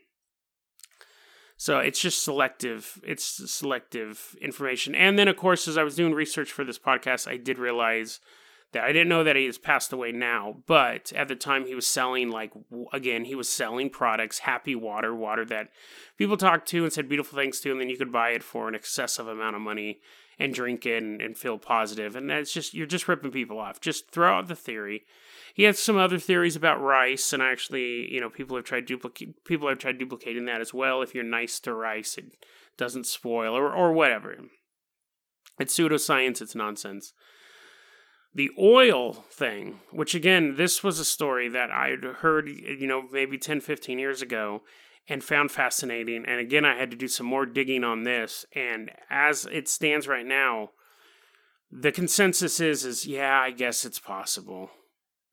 So 1.61 1.81
it's 1.81 2.01
just 2.01 2.23
selective. 2.23 3.01
It's 3.03 3.25
selective 3.53 4.37
information. 4.41 4.95
And 4.95 5.19
then, 5.19 5.27
of 5.27 5.37
course, 5.37 5.67
as 5.67 5.77
I 5.77 5.83
was 5.83 5.97
doing 5.97 6.15
research 6.15 6.53
for 6.53 6.65
this 6.65 6.79
podcast, 6.79 7.29
I 7.29 7.37
did 7.37 7.59
realize 7.59 8.21
that 8.71 8.85
I 8.85 8.93
didn't 8.93 9.09
know 9.09 9.25
that 9.25 9.35
he 9.35 9.47
has 9.47 9.59
passed 9.59 9.93
away 9.93 10.13
now, 10.13 10.59
but 10.67 11.13
at 11.15 11.27
the 11.27 11.35
time 11.35 11.67
he 11.67 11.75
was 11.75 11.87
selling 11.87 12.31
like 12.31 12.53
again 12.93 13.25
he 13.25 13.35
was 13.35 13.49
selling 13.49 13.91
products, 13.91 14.41
happy 14.41 14.77
water, 14.77 15.15
water 15.15 15.45
that 15.47 15.71
people 16.17 16.37
talked 16.37 16.69
to 16.69 16.85
and 16.85 16.93
said 16.93 17.09
beautiful 17.09 17.37
things 17.37 17.61
to, 17.61 17.73
and 17.73 17.81
then 17.81 17.91
you 17.91 17.97
could 17.97 18.13
buy 18.13 18.31
it 18.31 18.43
for 18.45 18.69
an 18.69 18.75
excessive 18.75 19.27
amount 19.27 19.57
of 19.57 19.63
money 19.63 20.01
and 20.39 20.55
drink 20.55 20.87
it 20.87 21.03
and, 21.03 21.21
and 21.21 21.37
feel 21.37 21.59
positive. 21.59 22.15
And 22.15 22.31
that's 22.31 22.53
just 22.53 22.73
you're 22.73 22.87
just 22.87 23.09
ripping 23.09 23.33
people 23.33 23.59
off. 23.59 23.81
Just 23.81 24.11
throw 24.11 24.39
out 24.39 24.49
the 24.49 24.55
theory 24.55 25.05
he 25.59 25.65
has 25.65 25.77
some 25.77 25.97
other 25.97 26.21
theories 26.21 26.55
about 26.55 26.81
rice, 26.81 27.33
and 27.33 27.43
actually, 27.43 28.15
you 28.15 28.21
know, 28.21 28.31
people 28.31 28.55
have 28.55 28.65
tried 28.65 28.87
duplicate 28.87 29.45
people 29.45 29.69
have 29.69 29.79
tried 29.79 29.99
duplicating 29.99 30.45
that 30.45 30.61
as 30.61 30.73
well. 30.73 31.03
If 31.03 31.17
you're 31.17 31.25
nice 31.25 31.59
to 31.61 31.75
rice, 31.75 32.17
it 32.17 32.27
doesn't 32.77 33.07
spoil, 33.07 33.57
or 33.57 33.73
or 33.73 33.93
whatever. 33.93 34.37
It's 35.59 35.77
pseudoscience. 35.77 36.41
It's 36.41 36.55
nonsense. 36.55 37.13
The 38.33 38.51
oil 38.57 39.25
thing, 39.33 39.81
which 39.91 40.15
again, 40.15 40.55
this 40.55 40.85
was 40.85 41.01
a 41.01 41.05
story 41.05 41.49
that 41.49 41.73
I'd 41.73 42.05
heard, 42.05 42.49
you 42.49 42.87
know, 42.87 43.03
maybe 43.11 43.37
10, 43.37 43.61
15 43.61 43.99
years 43.99 44.23
ago 44.23 44.63
and 45.09 45.25
found 45.25 45.51
fascinating. 45.51 46.25
And 46.25 46.39
again, 46.39 46.65
I 46.65 46.77
had 46.77 46.93
to 46.93 46.97
do 46.97 47.09
some 47.09 47.27
more 47.27 47.47
digging 47.47 47.83
on 47.83 48.05
this. 48.05 48.47
And 48.55 48.93
as 49.11 49.45
it 49.47 49.69
stands 49.69 50.07
right 50.07 50.27
now, 50.27 50.71
the 51.73 51.91
consensus 51.91 52.61
is, 52.61 52.85
is 52.85 53.07
yeah, 53.09 53.41
I 53.41 53.51
guess 53.51 53.85
it's 53.85 53.99
possible 53.99 54.71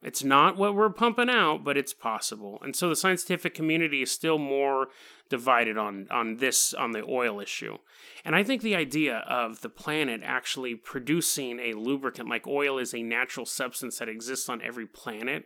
It's 0.05 0.23
not 0.23 0.55
what 0.55 0.75
we're 0.75 0.91
pumping 0.91 1.31
out, 1.31 1.63
but 1.63 1.77
it's 1.77 1.91
possible. 1.91 2.59
And 2.61 2.75
so 2.75 2.87
the 2.87 2.95
scientific 2.95 3.55
community 3.55 4.03
is 4.03 4.11
still 4.11 4.37
more 4.37 4.89
divided 5.29 5.79
on 5.79 6.07
on 6.11 6.37
this 6.37 6.75
on 6.75 6.91
the 6.91 7.03
oil 7.03 7.39
issue. 7.39 7.79
And 8.23 8.35
I 8.35 8.43
think 8.43 8.61
the 8.61 8.75
idea 8.75 9.25
of 9.27 9.61
the 9.61 9.69
planet 9.69 10.21
actually 10.23 10.75
producing 10.75 11.59
a 11.59 11.73
lubricant 11.73 12.29
like 12.29 12.45
oil 12.45 12.77
is 12.77 12.93
a 12.93 13.01
natural 13.01 13.47
substance 13.47 13.97
that 13.97 14.07
exists 14.07 14.47
on 14.47 14.61
every 14.61 14.85
planet 14.85 15.45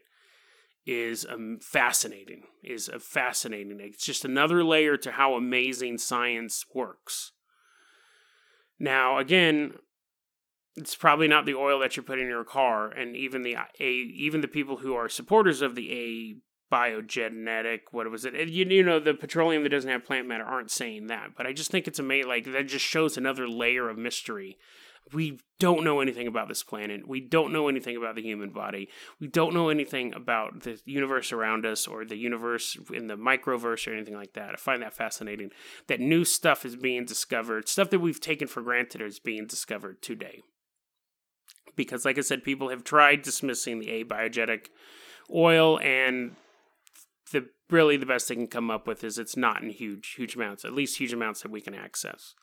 is 0.86 1.26
um, 1.30 1.60
fascinating. 1.62 2.44
Is 2.62 2.90
fascinating. 3.00 3.80
It's 3.80 4.06
just 4.06 4.26
another 4.26 4.62
layer 4.62 4.98
to 4.98 5.12
how 5.12 5.36
amazing 5.36 6.00
science 6.00 6.66
works. 6.74 7.32
Now, 8.78 9.20
again, 9.20 9.76
it's 10.80 10.96
probably 10.96 11.28
not 11.28 11.46
the 11.46 11.56
oil 11.56 11.80
that 11.80 11.98
you 11.98 12.04
put 12.04 12.20
in 12.20 12.28
your 12.28 12.44
car, 12.44 12.90
and 12.90 13.16
even 13.16 13.42
the 13.42 13.58
a 13.80 13.90
even 13.90 14.42
the 14.42 14.48
people 14.48 14.78
who 14.78 14.96
are 14.96 15.10
supporters 15.10 15.62
of 15.62 15.76
the 15.76 15.92
a 15.92 16.36
biogenetic 16.72 17.80
what 17.92 18.10
was 18.12 18.26
it? 18.26 18.36
You, 18.48 18.66
you 18.66 18.84
know 18.84 19.00
the 19.00 19.14
petroleum 19.14 19.64
that 19.64 19.70
doesn't 19.70 19.90
have 19.90 20.06
plant 20.06 20.28
matter 20.28 20.44
aren't 20.44 20.70
saying 20.70 21.08
that 21.08 21.32
but 21.36 21.48
i 21.48 21.52
just 21.54 21.72
think 21.72 21.88
it's 21.88 21.98
amazing 21.98 22.30
like 22.30 22.46
that 22.46 22.68
just 22.68 22.86
shows 22.86 23.18
another 23.18 23.48
layer 23.48 23.90
of 23.90 23.98
mystery. 23.98 24.58
We 25.12 25.40
don't 25.58 25.84
know 25.84 26.02
anything 26.02 26.28
about 26.28 26.50
this 26.50 26.62
planet. 26.62 27.08
We 27.08 27.20
don't 27.20 27.52
know 27.52 27.68
anything 27.68 27.98
about 27.98 28.16
the 28.16 28.22
human 28.22 28.52
body. 28.52 28.90
We 29.20 29.28
don't 29.28 29.56
know 29.56 29.70
anything 29.70 30.14
about 30.14 30.62
the 30.62 30.80
universe 30.86 31.32
around 31.32 31.66
us 31.66 31.88
or 31.88 32.06
the 32.06 32.18
universe 32.18 32.78
in 32.94 33.08
the 33.08 33.16
microverse 33.16 33.88
or 33.88 33.94
anything 33.96 34.14
like 34.14 34.34
that. 34.34 34.52
I 34.52 34.58
find 34.58 34.84
that 34.84 34.94
fascinating 34.94 35.50
that 35.88 36.00
new 36.00 36.24
stuff 36.26 36.64
is 36.64 36.76
being 36.76 37.06
discovered 37.06 37.68
stuff 37.68 37.90
that 37.90 38.00
we've 38.00 38.22
taken 38.22 38.48
for 38.48 38.62
granted 38.62 39.02
is 39.02 39.20
being 39.20 39.48
discovered 39.48 40.02
today 40.04 40.42
because, 41.76 42.06
like 42.06 42.18
I 42.18 42.22
said, 42.22 42.44
people 42.44 42.70
have 42.70 42.84
tried 42.84 43.22
dismissing 43.22 43.80
the 43.80 43.88
abiogenetic 43.88 44.68
oil, 45.34 45.80
and 45.80 46.36
the 47.32 47.50
really 47.70 47.98
the 47.98 48.06
best 48.06 48.30
they 48.30 48.36
can 48.36 48.48
come 48.48 48.72
up 48.72 48.88
with 48.88 49.04
is 49.04 49.18
it's 49.18 49.38
not 49.38 49.62
in 49.62 49.70
huge 49.70 50.16
huge 50.16 50.36
amounts, 50.36 50.66
at 50.66 50.74
least 50.74 50.98
huge 50.98 51.14
amounts 51.14 51.42
that 51.42 51.52
we 51.52 51.62
can 51.62 51.76
access. 51.76 52.34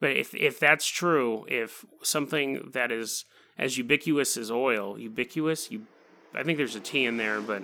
But 0.00 0.10
if 0.10 0.34
if 0.34 0.58
that's 0.58 0.86
true, 0.86 1.44
if 1.48 1.84
something 2.02 2.70
that 2.72 2.92
is 2.92 3.24
as 3.58 3.76
ubiquitous 3.76 4.36
as 4.36 4.50
oil, 4.50 4.98
ubiquitous, 4.98 5.70
you, 5.70 5.86
I 6.34 6.44
think 6.44 6.58
there's 6.58 6.76
a 6.76 6.80
T 6.80 7.04
in 7.04 7.16
there, 7.16 7.40
but 7.40 7.62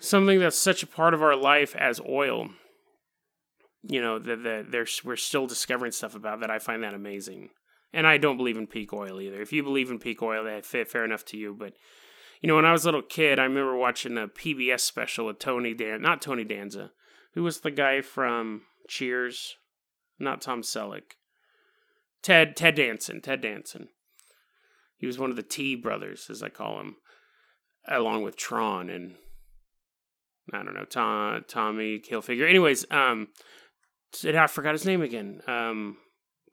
something 0.00 0.40
that's 0.40 0.58
such 0.58 0.82
a 0.82 0.86
part 0.86 1.14
of 1.14 1.22
our 1.22 1.36
life 1.36 1.76
as 1.76 2.00
oil, 2.00 2.50
you 3.82 4.00
know, 4.00 4.18
that 4.18 4.42
the, 4.42 4.66
there's 4.68 5.02
we're 5.04 5.16
still 5.16 5.46
discovering 5.46 5.92
stuff 5.92 6.14
about 6.14 6.40
that. 6.40 6.50
I 6.50 6.58
find 6.58 6.82
that 6.82 6.94
amazing. 6.94 7.50
And 7.96 8.06
I 8.06 8.18
don't 8.18 8.36
believe 8.36 8.58
in 8.58 8.66
peak 8.66 8.92
oil 8.92 9.22
either. 9.22 9.40
If 9.40 9.54
you 9.54 9.62
believe 9.62 9.90
in 9.90 9.98
peak 9.98 10.20
oil, 10.22 10.44
that 10.44 10.66
fair 10.66 11.02
enough 11.02 11.24
to 11.26 11.38
you. 11.38 11.56
But 11.58 11.72
you 12.42 12.46
know, 12.46 12.56
when 12.56 12.66
I 12.66 12.72
was 12.72 12.84
a 12.84 12.88
little 12.88 13.00
kid, 13.00 13.38
I 13.38 13.44
remember 13.44 13.74
watching 13.74 14.18
a 14.18 14.28
PBS 14.28 14.80
special 14.80 15.24
with 15.24 15.38
Tony 15.38 15.72
Dan, 15.72 16.02
not 16.02 16.20
Tony 16.20 16.44
Danza, 16.44 16.90
who 17.32 17.42
was 17.42 17.60
the 17.60 17.70
guy 17.70 18.02
from 18.02 18.62
Cheers, 18.86 19.56
not 20.18 20.42
Tom 20.42 20.60
Selleck, 20.60 21.14
Ted 22.22 22.54
Ted 22.54 22.74
Danson, 22.74 23.22
Ted 23.22 23.40
Danson. 23.40 23.88
He 24.98 25.06
was 25.06 25.18
one 25.18 25.30
of 25.30 25.36
the 25.36 25.42
T 25.42 25.74
brothers, 25.74 26.28
as 26.28 26.42
I 26.42 26.50
call 26.50 26.78
him, 26.80 26.96
along 27.88 28.24
with 28.24 28.36
Tron 28.36 28.90
and 28.90 29.14
I 30.52 30.62
don't 30.62 30.74
know 30.74 30.84
Tom 30.84 31.46
Tommy 31.48 31.98
Hilfiger. 31.98 32.46
Anyways, 32.46 32.84
um, 32.90 33.28
I 34.22 34.46
forgot 34.48 34.74
his 34.74 34.84
name 34.84 35.00
again. 35.00 35.40
Um, 35.46 35.96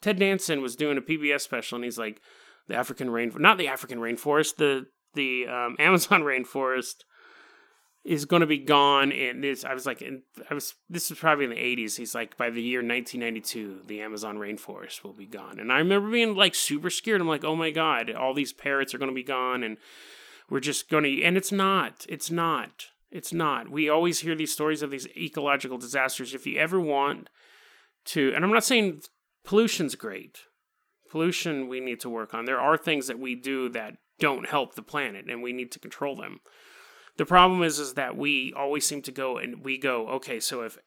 Ted 0.04 0.20
Danson 0.20 0.62
was 0.62 0.76
doing 0.76 0.98
a 0.98 1.02
PBS 1.02 1.40
special, 1.42 1.78
and 1.78 1.86
he's 1.86 1.98
like, 1.98 2.20
the 2.68 2.76
African 2.76 3.10
rain, 3.10 3.32
not 3.38 3.58
the 3.58 3.70
African 3.70 4.00
rainforest, 4.00 4.58
the 4.58 4.86
the 5.14 5.48
um, 5.48 5.78
Amazon 5.80 6.24
rainforest 6.24 7.06
is 8.04 8.26
going 8.26 8.42
to 8.42 8.46
be 8.46 8.58
gone. 8.58 9.14
And 9.14 9.42
this, 9.42 9.64
I 9.64 9.74
was 9.74 9.86
like, 9.86 10.04
I 10.50 10.54
was 10.54 10.76
this 10.90 11.10
was 11.10 11.20
probably 11.20 11.46
in 11.46 11.52
the 11.52 11.58
eighties. 11.58 11.96
He's 11.96 12.14
like, 12.14 12.36
by 12.36 12.50
the 12.50 12.62
year 12.62 12.80
1992, 12.80 13.84
the 13.88 14.02
Amazon 14.02 14.38
rainforest 14.38 15.04
will 15.04 15.14
be 15.14 15.26
gone. 15.26 15.58
And 15.58 15.72
I 15.72 15.78
remember 15.78 16.12
being 16.12 16.36
like 16.36 16.54
super 16.54 16.90
scared. 16.90 17.22
I'm 17.22 17.28
like, 17.28 17.46
oh 17.46 17.56
my 17.56 17.72
god, 17.72 18.12
all 18.12 18.34
these 18.34 18.52
parrots 18.52 18.94
are 18.94 18.98
going 18.98 19.12
to 19.12 19.16
be 19.16 19.24
gone, 19.24 19.64
and 19.64 19.78
we're 20.50 20.60
just 20.60 20.90
going 20.90 21.06
to. 21.06 21.24
And 21.24 21.38
it's 21.38 21.52
not. 21.54 22.06
It's 22.10 22.30
not. 22.30 22.88
It's 23.10 23.32
not. 23.32 23.70
We 23.70 23.88
always 23.88 24.20
hear 24.20 24.36
these 24.36 24.52
stories 24.52 24.82
of 24.82 24.92
these 24.92 25.08
ecological 25.16 25.78
disasters. 25.78 26.34
If 26.34 26.46
you 26.46 26.60
ever 26.60 26.80
want 26.80 27.30
to, 28.06 28.34
and 28.36 28.44
I'm 28.44 28.52
not 28.52 28.66
saying 28.66 29.02
pollution's 29.44 29.96
great. 29.96 30.40
Pollution 31.10 31.68
we 31.68 31.80
need 31.80 32.00
to 32.02 32.10
work 32.10 32.34
on. 32.34 32.46
There 32.46 32.60
are 32.60 32.78
things 32.78 33.08
that 33.08 33.20
we 33.20 33.36
do 33.36 33.70
that 33.70 33.96
don't 34.20 34.48
help 34.48 34.76
the 34.76 34.82
planet 34.82 35.26
and 35.30 35.44
we 35.44 35.54
need 35.54 35.72
to 35.72 35.80
control 35.80 36.16
them. 36.16 36.40
The 37.18 37.26
problem 37.26 37.62
is 37.62 37.80
is 37.80 37.94
that 37.94 38.18
we 38.18 38.54
always 38.56 38.86
seem 38.86 39.02
to 39.04 39.12
go 39.12 39.38
and 39.38 39.64
we 39.64 39.78
go, 39.78 40.08
okay, 40.10 40.40
so 40.40 40.62
if 40.62 40.78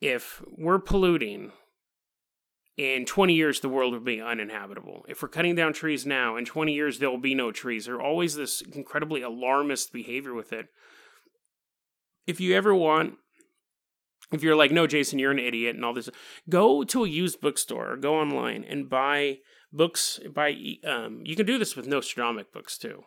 if 0.00 0.42
we're 0.56 0.78
polluting 0.78 1.52
in 2.76 3.04
20 3.04 3.34
years 3.34 3.60
the 3.60 3.68
world 3.68 3.92
will 3.92 4.00
be 4.00 4.20
uninhabitable. 4.20 5.04
If 5.08 5.22
we're 5.22 5.28
cutting 5.28 5.54
down 5.54 5.72
trees 5.72 6.04
now, 6.04 6.36
in 6.36 6.44
20 6.44 6.72
years 6.72 6.98
there 6.98 7.10
will 7.10 7.18
be 7.18 7.34
no 7.34 7.50
trees. 7.50 7.86
There's 7.86 8.00
always 8.00 8.34
this 8.34 8.60
incredibly 8.60 9.22
alarmist 9.22 9.92
behavior 9.92 10.34
with 10.34 10.52
it. 10.52 10.66
If 12.26 12.40
you 12.40 12.54
ever 12.54 12.74
want 12.74 13.14
if 14.32 14.42
you're 14.42 14.56
like, 14.56 14.70
no, 14.70 14.86
Jason, 14.86 15.18
you're 15.18 15.30
an 15.30 15.38
idiot 15.38 15.76
and 15.76 15.84
all 15.84 15.94
this, 15.94 16.08
go 16.48 16.84
to 16.84 17.04
a 17.04 17.08
used 17.08 17.40
bookstore 17.40 17.92
or 17.92 17.96
go 17.96 18.18
online 18.18 18.64
and 18.64 18.88
buy 18.88 19.38
books. 19.72 20.20
Buy, 20.32 20.56
um, 20.86 21.20
you 21.24 21.36
can 21.36 21.46
do 21.46 21.58
this 21.58 21.76
with 21.76 21.86
Nostradamus 21.86 22.46
books 22.52 22.78
too. 22.78 23.04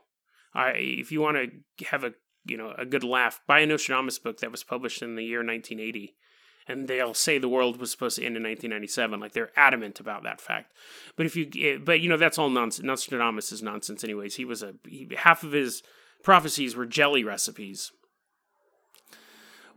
I, 0.54 0.72
if 0.76 1.12
you 1.12 1.22
want 1.22 1.38
to 1.38 1.86
have 1.86 2.04
a, 2.04 2.14
you 2.46 2.58
know, 2.58 2.74
a 2.78 2.86
good 2.86 3.04
laugh, 3.04 3.42
buy 3.48 3.60
a 3.60 3.66
Nostradamus 3.66 4.20
book 4.20 4.40
that 4.40 4.52
was 4.52 4.64
published 4.64 5.02
in 5.02 5.16
the 5.16 5.24
year 5.24 5.40
1980 5.40 6.16
and 6.68 6.88
they'll 6.88 7.14
say 7.14 7.38
the 7.38 7.48
world 7.48 7.80
was 7.80 7.92
supposed 7.92 8.18
to 8.18 8.26
end 8.26 8.36
in 8.36 8.44
1997 8.44 9.20
like 9.20 9.32
they're 9.32 9.52
adamant 9.56 10.00
about 10.00 10.24
that 10.24 10.42
fact 10.42 10.74
but 11.16 11.26
if 11.26 11.36
you 11.36 11.50
eh, 11.58 11.78
but 11.78 12.02
you 12.02 12.10
know 12.10 12.18
that's 12.18 12.38
all 12.38 12.50
nonsense 12.50 12.86
nostradamus 12.86 13.52
is 13.52 13.64
nonsense 13.64 14.04
anyways 14.04 14.36
he 14.36 14.46
was 14.46 14.62
a 14.62 14.74
he, 14.86 15.08
half 15.18 15.44
of 15.44 15.52
his 15.52 15.82
prophecies 16.24 16.76
were 16.76 16.86
jelly 16.86 17.24
recipes 17.24 17.92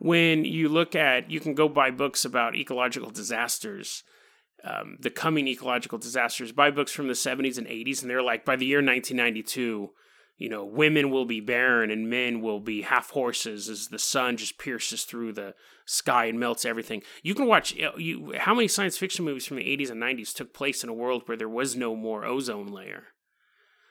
when 0.01 0.47
you 0.47 0.71
look 0.71 0.97
at, 0.97 1.31
you 1.31 1.41
can 1.41 1.55
go 1.55 1.69
buy 1.69 1.91
books 1.91 2.25
about 2.25 2.57
ecological 2.57 3.11
disasters, 3.11 4.03
um, 4.65 4.97
the 4.99 5.11
coming 5.11 5.47
ecological 5.47 5.99
disasters, 5.99 6.53
buy 6.53 6.71
books 6.71 6.91
from 6.91 7.07
the 7.07 7.13
70s 7.13 7.59
and 7.59 7.67
80s, 7.67 8.01
and 8.01 8.11
they're 8.11 8.23
like, 8.23 8.47
by 8.47 8.57
the 8.57 8.65
year 8.65 8.79
1992, 8.79 9.91
you 10.39 10.49
know, 10.49 10.65
women 10.65 11.11
will 11.11 11.27
be 11.27 11.41
barren 11.41 11.91
and 11.91 12.09
men 12.09 12.41
will 12.41 12.61
be 12.61 12.81
half 12.81 13.11
horses 13.11 13.69
as 13.69 13.89
the 13.89 13.99
sun 13.99 14.39
just 14.39 14.59
pierces 14.59 15.05
through 15.05 15.35
the 15.35 15.55
sky 15.85 16.25
and 16.25 16.41
melts 16.41 16.65
everything. 16.65 17.03
You 17.23 17.35
can 17.35 17.47
watch 17.47 17.75
you 17.75 18.33
how 18.39 18.55
many 18.55 18.69
science 18.69 18.97
fiction 18.97 19.27
movies 19.27 19.45
from 19.45 19.59
the 19.59 19.65
80s 19.65 19.91
and 19.91 20.03
90s 20.03 20.33
took 20.33 20.55
place 20.55 20.83
in 20.83 20.89
a 20.89 20.95
world 20.95 21.25
where 21.27 21.37
there 21.37 21.47
was 21.47 21.77
no 21.77 21.95
more 21.95 22.25
ozone 22.25 22.69
layer. 22.69 23.09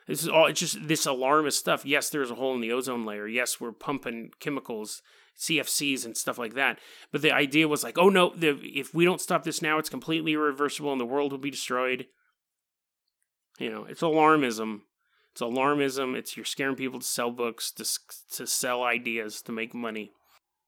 This 0.08 0.24
is 0.24 0.28
all 0.28 0.48
it's 0.48 0.60
just 0.60 0.88
this 0.88 1.06
alarmist 1.06 1.60
stuff. 1.60 1.86
Yes, 1.86 2.10
there's 2.10 2.32
a 2.32 2.36
hole 2.36 2.56
in 2.56 2.62
the 2.62 2.72
ozone 2.72 3.06
layer. 3.06 3.28
Yes, 3.28 3.62
we're 3.62 3.72
pumping 3.72 4.32
chemicals 4.40 5.04
CFCs 5.40 6.06
and 6.06 6.18
stuff 6.18 6.38
like 6.38 6.54
that. 6.54 6.80
But 7.12 7.22
the 7.22 7.32
idea 7.32 7.68
was 7.68 7.84
like, 7.84 7.98
oh 7.98 8.10
no, 8.10 8.34
the, 8.36 8.60
if 8.64 8.94
we 8.94 9.06
don't 9.06 9.22
stop 9.22 9.44
this 9.44 9.62
now, 9.62 9.80
it's 9.80 9.90
completely 9.90 10.34
irreversible 10.34 10.92
and 10.92 11.02
the 11.02 11.06
world 11.06 11.32
will 11.32 11.40
be 11.40 11.52
destroyed. 11.52 12.08
You 13.58 13.70
know, 13.70 13.86
it's 13.86 14.02
alarmism. 14.02 14.82
It's 15.32 15.42
alarmism. 15.42 16.16
It's 16.16 16.36
you're 16.36 16.46
scaring 16.46 16.76
people 16.76 17.00
to 17.00 17.06
sell 17.06 17.32
books, 17.32 17.72
to 17.72 17.86
to 18.36 18.48
sell 18.48 18.84
ideas, 18.84 19.42
to 19.44 19.52
make 19.52 19.74
money. 19.74 20.12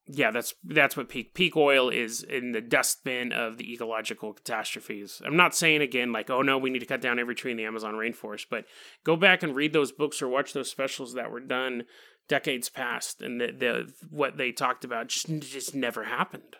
Yeah, 0.06 0.30
that's 0.30 0.54
that's 0.64 0.96
what 0.96 1.08
peak 1.08 1.32
peak 1.32 1.56
oil 1.56 1.88
is 1.88 2.22
in 2.22 2.52
the 2.52 2.60
dustbin 2.60 3.32
of 3.32 3.56
the 3.56 3.72
ecological 3.72 4.32
catastrophes. 4.32 5.22
I'm 5.24 5.36
not 5.36 5.54
saying 5.54 5.80
again 5.80 6.12
like, 6.12 6.28
oh 6.28 6.42
no, 6.42 6.58
we 6.58 6.70
need 6.70 6.80
to 6.80 6.86
cut 6.86 7.00
down 7.00 7.18
every 7.18 7.34
tree 7.34 7.50
in 7.50 7.56
the 7.56 7.64
Amazon 7.64 7.94
rainforest, 7.94 8.46
but 8.50 8.64
go 9.04 9.16
back 9.16 9.42
and 9.42 9.54
read 9.54 9.72
those 9.72 9.92
books 9.92 10.20
or 10.20 10.28
watch 10.28 10.52
those 10.52 10.70
specials 10.70 11.14
that 11.14 11.30
were 11.30 11.40
done 11.40 11.84
decades 12.28 12.68
past, 12.68 13.20
and 13.20 13.40
the, 13.40 13.52
the 13.52 13.92
what 14.10 14.36
they 14.36 14.52
talked 14.52 14.84
about 14.84 15.08
just 15.08 15.26
just 15.40 15.74
never 15.74 16.04
happened. 16.04 16.56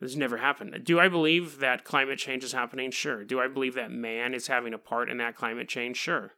This 0.00 0.14
never 0.14 0.36
happened. 0.36 0.84
Do 0.84 1.00
I 1.00 1.08
believe 1.08 1.58
that 1.58 1.84
climate 1.84 2.18
change 2.18 2.44
is 2.44 2.52
happening? 2.52 2.90
Sure. 2.90 3.24
Do 3.24 3.40
I 3.40 3.48
believe 3.48 3.74
that 3.74 3.90
man 3.90 4.34
is 4.34 4.46
having 4.46 4.74
a 4.74 4.78
part 4.78 5.08
in 5.08 5.16
that 5.18 5.36
climate 5.36 5.68
change? 5.68 5.96
Sure. 5.96 6.32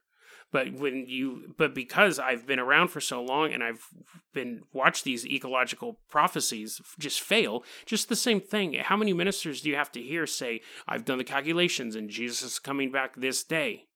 But 0.51 0.73
when 0.73 1.05
you, 1.07 1.53
but 1.57 1.75
because 1.75 2.17
I've 2.17 2.47
been 2.47 2.57
around 2.57 2.87
for 2.87 3.01
so 3.01 3.21
long 3.21 3.53
and 3.53 3.63
I've 3.63 3.85
been 4.33 4.61
watched 4.73 5.03
these 5.03 5.25
ecological 5.25 5.99
prophecies 6.09 6.81
just 6.97 7.21
fail, 7.21 7.63
just 7.85 8.09
the 8.09 8.15
same 8.15 8.41
thing. 8.41 8.73
How 8.73 8.97
many 8.97 9.13
ministers 9.13 9.61
do 9.61 9.69
you 9.69 9.75
have 9.75 9.91
to 9.91 10.01
hear 10.01 10.25
say, 10.25 10.61
"I've 10.87 11.05
done 11.05 11.19
the 11.19 11.23
calculations 11.23 11.95
and 11.95 12.09
Jesus 12.09 12.41
is 12.41 12.59
coming 12.59 12.91
back 12.91 13.15
this 13.15 13.43
day"? 13.43 13.88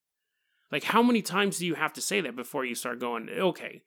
Like, 0.74 0.86
how 0.86 1.04
many 1.04 1.22
times 1.22 1.60
do 1.60 1.68
you 1.68 1.76
have 1.76 1.94
to 1.94 2.02
say 2.02 2.20
that 2.22 2.36
before 2.36 2.66
you 2.66 2.74
start 2.74 3.00
going, 3.00 3.30
okay, 3.30 3.84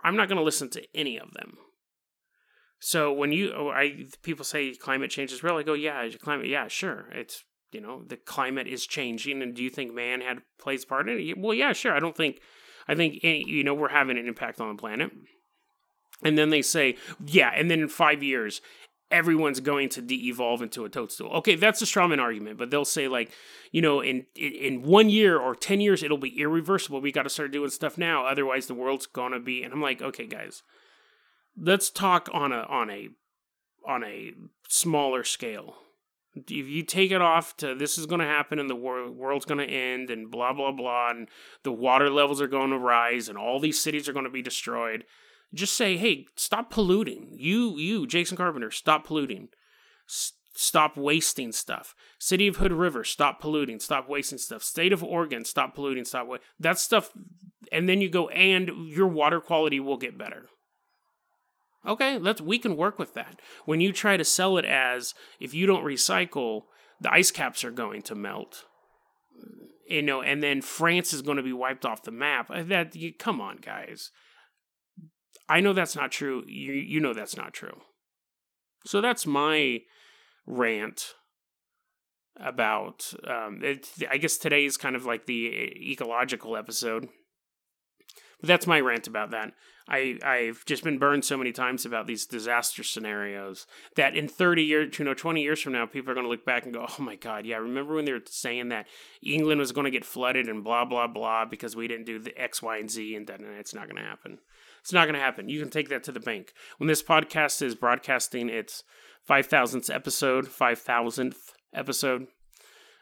I'm 0.00 0.14
not 0.14 0.28
going 0.28 0.38
to 0.38 0.44
listen 0.44 0.70
to 0.70 0.82
any 0.94 1.18
of 1.18 1.32
them. 1.32 1.58
So 2.78 3.12
when 3.12 3.32
you, 3.32 3.52
oh, 3.52 3.70
I 3.70 4.06
people 4.22 4.44
say 4.44 4.74
climate 4.76 5.10
change 5.10 5.32
is 5.32 5.42
real, 5.42 5.56
I 5.56 5.64
go, 5.64 5.74
yeah, 5.74 6.08
climate, 6.22 6.46
yeah, 6.46 6.68
sure, 6.68 7.06
it's 7.10 7.42
you 7.72 7.80
know 7.80 8.04
the 8.06 8.16
climate 8.16 8.68
is 8.68 8.86
changing, 8.86 9.42
and 9.42 9.56
do 9.56 9.62
you 9.64 9.70
think 9.70 9.92
man 9.92 10.20
had 10.20 10.42
plays 10.56 10.84
part 10.84 11.08
in 11.08 11.18
it? 11.18 11.36
Well, 11.36 11.52
yeah, 11.52 11.72
sure. 11.72 11.92
I 11.92 11.98
don't 11.98 12.16
think, 12.16 12.38
I 12.86 12.94
think 12.94 13.24
you 13.24 13.64
know 13.64 13.74
we're 13.74 13.88
having 13.88 14.16
an 14.16 14.28
impact 14.28 14.60
on 14.60 14.68
the 14.68 14.80
planet. 14.80 15.10
And 16.22 16.38
then 16.38 16.50
they 16.50 16.62
say, 16.62 16.96
yeah, 17.26 17.50
and 17.56 17.68
then 17.68 17.80
in 17.80 17.88
five 17.88 18.22
years, 18.22 18.60
everyone's 19.10 19.60
going 19.60 19.88
to 19.90 20.02
de-evolve 20.02 20.62
into 20.62 20.84
a 20.84 20.88
toadstool. 20.88 21.30
Okay, 21.30 21.54
that's 21.54 21.82
a 21.82 21.84
strawman 21.84 22.20
argument, 22.20 22.58
but 22.58 22.70
they'll 22.70 22.84
say 22.84 23.08
like, 23.08 23.30
you 23.70 23.82
know, 23.82 24.00
in 24.00 24.26
in 24.34 24.82
one 24.82 25.08
year 25.08 25.38
or 25.38 25.54
ten 25.54 25.80
years, 25.80 26.02
it'll 26.02 26.18
be 26.18 26.40
irreversible. 26.40 27.00
We 27.00 27.12
got 27.12 27.22
to 27.22 27.30
start 27.30 27.52
doing 27.52 27.70
stuff 27.70 27.98
now, 27.98 28.26
otherwise 28.26 28.66
the 28.66 28.74
world's 28.74 29.06
gonna 29.06 29.40
be. 29.40 29.62
And 29.62 29.72
I'm 29.72 29.82
like, 29.82 30.02
okay, 30.02 30.26
guys, 30.26 30.62
let's 31.56 31.90
talk 31.90 32.28
on 32.32 32.52
a 32.52 32.62
on 32.62 32.90
a 32.90 33.08
on 33.86 34.04
a 34.04 34.32
smaller 34.68 35.24
scale. 35.24 35.76
If 36.36 36.50
you 36.50 36.82
take 36.82 37.12
it 37.12 37.22
off 37.22 37.56
to 37.58 37.76
this 37.76 37.96
is 37.96 38.06
going 38.06 38.20
to 38.20 38.26
happen 38.26 38.58
and 38.58 38.68
the 38.68 38.74
world, 38.74 39.16
world's 39.16 39.44
going 39.44 39.64
to 39.64 39.72
end 39.72 40.10
and 40.10 40.30
blah 40.30 40.52
blah 40.52 40.72
blah 40.72 41.10
and 41.10 41.28
the 41.62 41.70
water 41.70 42.10
levels 42.10 42.40
are 42.40 42.48
going 42.48 42.70
to 42.70 42.78
rise 42.78 43.28
and 43.28 43.38
all 43.38 43.60
these 43.60 43.80
cities 43.80 44.08
are 44.08 44.12
going 44.12 44.24
to 44.24 44.30
be 44.30 44.42
destroyed 44.42 45.04
just 45.54 45.76
say, 45.76 45.96
hey, 45.96 46.26
stop 46.36 46.70
polluting. 46.70 47.28
You, 47.32 47.76
you, 47.78 48.06
Jason 48.06 48.36
Carpenter, 48.36 48.70
stop 48.70 49.06
polluting. 49.06 49.48
S- 50.08 50.32
stop 50.54 50.96
wasting 50.96 51.52
stuff. 51.52 51.94
City 52.18 52.46
of 52.46 52.56
Hood 52.56 52.72
River, 52.72 53.04
stop 53.04 53.40
polluting. 53.40 53.80
Stop 53.80 54.08
wasting 54.08 54.38
stuff. 54.38 54.62
State 54.62 54.92
of 54.92 55.02
Oregon, 55.02 55.44
stop 55.44 55.74
polluting. 55.74 56.04
Stop 56.04 56.26
wa- 56.26 56.38
that 56.58 56.78
stuff. 56.78 57.10
And 57.72 57.88
then 57.88 58.00
you 58.00 58.08
go, 58.08 58.28
and 58.28 58.88
your 58.88 59.08
water 59.08 59.40
quality 59.40 59.80
will 59.80 59.96
get 59.96 60.18
better. 60.18 60.48
Okay, 61.86 62.18
let's 62.18 62.40
we 62.40 62.58
can 62.58 62.76
work 62.76 62.98
with 62.98 63.14
that. 63.14 63.40
When 63.66 63.80
you 63.80 63.92
try 63.92 64.16
to 64.16 64.24
sell 64.24 64.56
it 64.56 64.64
as 64.64 65.14
if 65.38 65.52
you 65.52 65.66
don't 65.66 65.84
recycle, 65.84 66.62
the 67.00 67.12
ice 67.12 67.30
caps 67.30 67.64
are 67.64 67.70
going 67.70 68.02
to 68.02 68.14
melt. 68.14 68.64
You 69.86 70.00
know, 70.00 70.22
and 70.22 70.42
then 70.42 70.62
France 70.62 71.12
is 71.12 71.20
going 71.20 71.36
to 71.36 71.42
be 71.42 71.52
wiped 71.52 71.84
off 71.84 72.02
the 72.02 72.10
map. 72.10 72.50
Uh, 72.50 72.62
that 72.62 72.96
you, 72.96 73.12
come 73.12 73.40
on, 73.40 73.58
guys. 73.58 74.10
I 75.48 75.60
know 75.60 75.72
that's 75.72 75.96
not 75.96 76.10
true. 76.10 76.44
You 76.46 76.72
you 76.72 77.00
know 77.00 77.14
that's 77.14 77.36
not 77.36 77.52
true. 77.52 77.82
So 78.86 79.00
that's 79.00 79.26
my 79.26 79.80
rant 80.46 81.14
about. 82.36 83.12
Um, 83.26 83.60
it, 83.62 83.88
I 84.10 84.16
guess 84.16 84.36
today 84.36 84.64
is 84.64 84.76
kind 84.76 84.96
of 84.96 85.04
like 85.04 85.26
the 85.26 85.46
ecological 85.90 86.56
episode, 86.56 87.08
but 88.40 88.48
that's 88.48 88.66
my 88.66 88.80
rant 88.80 89.06
about 89.06 89.30
that. 89.32 89.52
I 89.86 90.18
I've 90.24 90.64
just 90.64 90.82
been 90.82 90.98
burned 90.98 91.26
so 91.26 91.36
many 91.36 91.52
times 91.52 91.84
about 91.84 92.06
these 92.06 92.24
disaster 92.24 92.82
scenarios 92.82 93.66
that 93.96 94.16
in 94.16 94.28
30 94.28 94.62
years, 94.62 94.98
you 94.98 95.04
know, 95.04 95.12
20 95.12 95.42
years 95.42 95.60
from 95.60 95.74
now, 95.74 95.84
people 95.84 96.10
are 96.10 96.14
going 96.14 96.24
to 96.24 96.30
look 96.30 96.46
back 96.46 96.64
and 96.64 96.72
go, 96.72 96.86
"Oh 96.88 97.02
my 97.02 97.16
God, 97.16 97.44
yeah, 97.44 97.56
remember 97.56 97.94
when 97.94 98.06
they 98.06 98.12
were 98.12 98.22
saying 98.24 98.70
that 98.70 98.86
England 99.22 99.60
was 99.60 99.72
going 99.72 99.84
to 99.84 99.90
get 99.90 100.06
flooded 100.06 100.48
and 100.48 100.64
blah 100.64 100.86
blah 100.86 101.06
blah 101.06 101.44
because 101.44 101.76
we 101.76 101.86
didn't 101.86 102.06
do 102.06 102.18
the 102.18 102.38
X, 102.40 102.62
Y, 102.62 102.78
and 102.78 102.90
Z, 102.90 103.14
and 103.14 103.26
then 103.26 103.44
it's 103.58 103.74
not 103.74 103.84
going 103.84 104.02
to 104.02 104.08
happen." 104.08 104.38
It's 104.84 104.92
not 104.92 105.06
going 105.06 105.14
to 105.14 105.20
happen. 105.20 105.48
You 105.48 105.60
can 105.60 105.70
take 105.70 105.88
that 105.88 106.04
to 106.04 106.12
the 106.12 106.20
bank. 106.20 106.52
When 106.76 106.88
this 106.88 107.02
podcast 107.02 107.62
is 107.62 107.74
broadcasting 107.74 108.50
its 108.50 108.84
5,000th 109.26 109.88
episode, 109.88 110.44
5,000th 110.44 111.36
episode, 111.72 112.26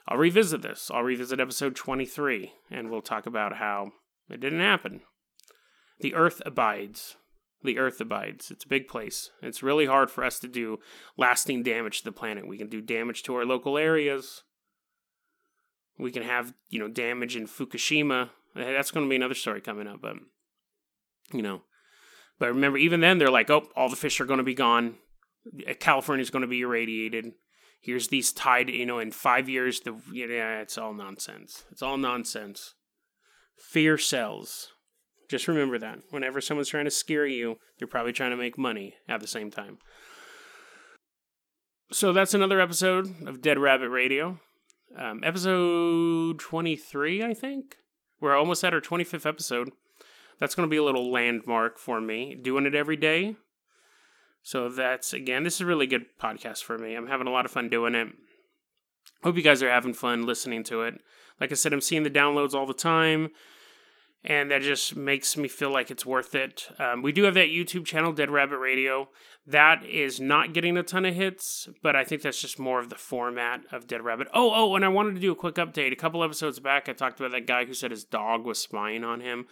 I'll 0.06 0.16
revisit 0.16 0.62
this. 0.62 0.92
I'll 0.94 1.02
revisit 1.02 1.40
episode 1.40 1.74
23, 1.74 2.52
and 2.70 2.88
we'll 2.88 3.02
talk 3.02 3.26
about 3.26 3.56
how 3.56 3.90
it 4.30 4.38
didn't 4.38 4.60
happen. 4.60 5.00
The 5.98 6.14
earth 6.14 6.40
abides. 6.46 7.16
The 7.64 7.78
earth 7.78 8.00
abides. 8.00 8.52
It's 8.52 8.64
a 8.64 8.68
big 8.68 8.86
place. 8.86 9.30
It's 9.42 9.64
really 9.64 9.86
hard 9.86 10.08
for 10.08 10.22
us 10.22 10.38
to 10.38 10.46
do 10.46 10.78
lasting 11.16 11.64
damage 11.64 11.98
to 11.98 12.04
the 12.04 12.12
planet. 12.12 12.46
We 12.46 12.58
can 12.58 12.68
do 12.68 12.80
damage 12.80 13.24
to 13.24 13.34
our 13.34 13.44
local 13.44 13.76
areas. 13.76 14.44
We 15.98 16.12
can 16.12 16.22
have, 16.22 16.54
you 16.70 16.78
know, 16.78 16.86
damage 16.86 17.34
in 17.34 17.48
Fukushima. 17.48 18.30
That's 18.54 18.92
going 18.92 19.04
to 19.04 19.10
be 19.10 19.16
another 19.16 19.34
story 19.34 19.60
coming 19.60 19.88
up, 19.88 20.00
but 20.00 20.14
you 21.32 21.42
know, 21.42 21.62
but 22.42 22.48
remember, 22.48 22.76
even 22.76 22.98
then, 22.98 23.18
they're 23.18 23.30
like, 23.30 23.50
oh, 23.50 23.68
all 23.76 23.88
the 23.88 23.94
fish 23.94 24.20
are 24.20 24.24
going 24.24 24.38
to 24.38 24.42
be 24.42 24.52
gone. 24.52 24.96
California's 25.78 26.30
going 26.30 26.42
to 26.42 26.48
be 26.48 26.62
irradiated. 26.62 27.34
Here's 27.80 28.08
these 28.08 28.32
tide, 28.32 28.68
you 28.68 28.84
know, 28.84 28.98
in 28.98 29.12
five 29.12 29.48
years, 29.48 29.78
the 29.78 29.94
yeah, 30.12 30.58
it's 30.58 30.76
all 30.76 30.92
nonsense. 30.92 31.62
It's 31.70 31.82
all 31.82 31.96
nonsense. 31.96 32.74
Fear 33.56 33.96
sells. 33.96 34.72
Just 35.30 35.46
remember 35.46 35.78
that. 35.78 36.00
Whenever 36.10 36.40
someone's 36.40 36.68
trying 36.68 36.86
to 36.86 36.90
scare 36.90 37.28
you, 37.28 37.58
they're 37.78 37.86
probably 37.86 38.12
trying 38.12 38.32
to 38.32 38.36
make 38.36 38.58
money 38.58 38.96
at 39.08 39.20
the 39.20 39.28
same 39.28 39.52
time. 39.52 39.78
So 41.92 42.12
that's 42.12 42.34
another 42.34 42.60
episode 42.60 43.06
of 43.24 43.40
Dead 43.40 43.60
Rabbit 43.60 43.90
Radio. 43.90 44.40
Um, 44.98 45.20
episode 45.22 46.40
23, 46.40 47.22
I 47.22 47.34
think. 47.34 47.76
We're 48.20 48.34
almost 48.34 48.64
at 48.64 48.74
our 48.74 48.80
25th 48.80 49.26
episode 49.26 49.70
that's 50.42 50.56
going 50.56 50.68
to 50.68 50.70
be 50.70 50.76
a 50.76 50.82
little 50.82 51.12
landmark 51.12 51.78
for 51.78 52.00
me. 52.00 52.34
Doing 52.34 52.66
it 52.66 52.74
every 52.74 52.96
day. 52.96 53.36
So 54.42 54.68
that's 54.68 55.12
again, 55.12 55.44
this 55.44 55.54
is 55.54 55.60
a 55.60 55.66
really 55.66 55.86
good 55.86 56.06
podcast 56.20 56.64
for 56.64 56.76
me. 56.76 56.96
I'm 56.96 57.06
having 57.06 57.28
a 57.28 57.30
lot 57.30 57.44
of 57.44 57.52
fun 57.52 57.68
doing 57.68 57.94
it. 57.94 58.08
Hope 59.22 59.36
you 59.36 59.42
guys 59.42 59.62
are 59.62 59.70
having 59.70 59.94
fun 59.94 60.26
listening 60.26 60.64
to 60.64 60.82
it. 60.82 61.00
Like 61.40 61.52
I 61.52 61.54
said, 61.54 61.72
I'm 61.72 61.80
seeing 61.80 62.02
the 62.02 62.10
downloads 62.10 62.54
all 62.54 62.66
the 62.66 62.74
time 62.74 63.30
and 64.24 64.50
that 64.50 64.62
just 64.62 64.96
makes 64.96 65.36
me 65.36 65.46
feel 65.46 65.70
like 65.70 65.92
it's 65.92 66.04
worth 66.04 66.34
it. 66.34 66.66
Um, 66.76 67.02
we 67.02 67.12
do 67.12 67.22
have 67.22 67.34
that 67.34 67.50
YouTube 67.50 67.84
channel, 67.84 68.12
Dead 68.12 68.28
Rabbit 68.28 68.58
Radio. 68.58 69.10
That 69.44 69.84
is 69.84 70.20
not 70.20 70.52
getting 70.52 70.76
a 70.76 70.84
ton 70.84 71.04
of 71.04 71.14
hits, 71.14 71.68
but 71.82 71.96
I 71.96 72.04
think 72.04 72.22
that's 72.22 72.40
just 72.40 72.60
more 72.60 72.78
of 72.78 72.90
the 72.90 72.94
format 72.94 73.62
of 73.72 73.88
Dead 73.88 74.02
Rabbit. 74.02 74.28
Oh, 74.32 74.52
oh, 74.54 74.76
and 74.76 74.84
I 74.84 74.88
wanted 74.88 75.16
to 75.16 75.20
do 75.20 75.32
a 75.32 75.36
quick 75.36 75.56
update. 75.56 75.90
A 75.90 75.96
couple 75.96 76.22
episodes 76.22 76.60
back, 76.60 76.88
I 76.88 76.92
talked 76.92 77.18
about 77.18 77.32
that 77.32 77.48
guy 77.48 77.64
who 77.64 77.74
said 77.74 77.90
his 77.90 78.04
dog 78.04 78.44
was 78.44 78.60
spying 78.60 79.02
on 79.02 79.20
him. 79.20 79.46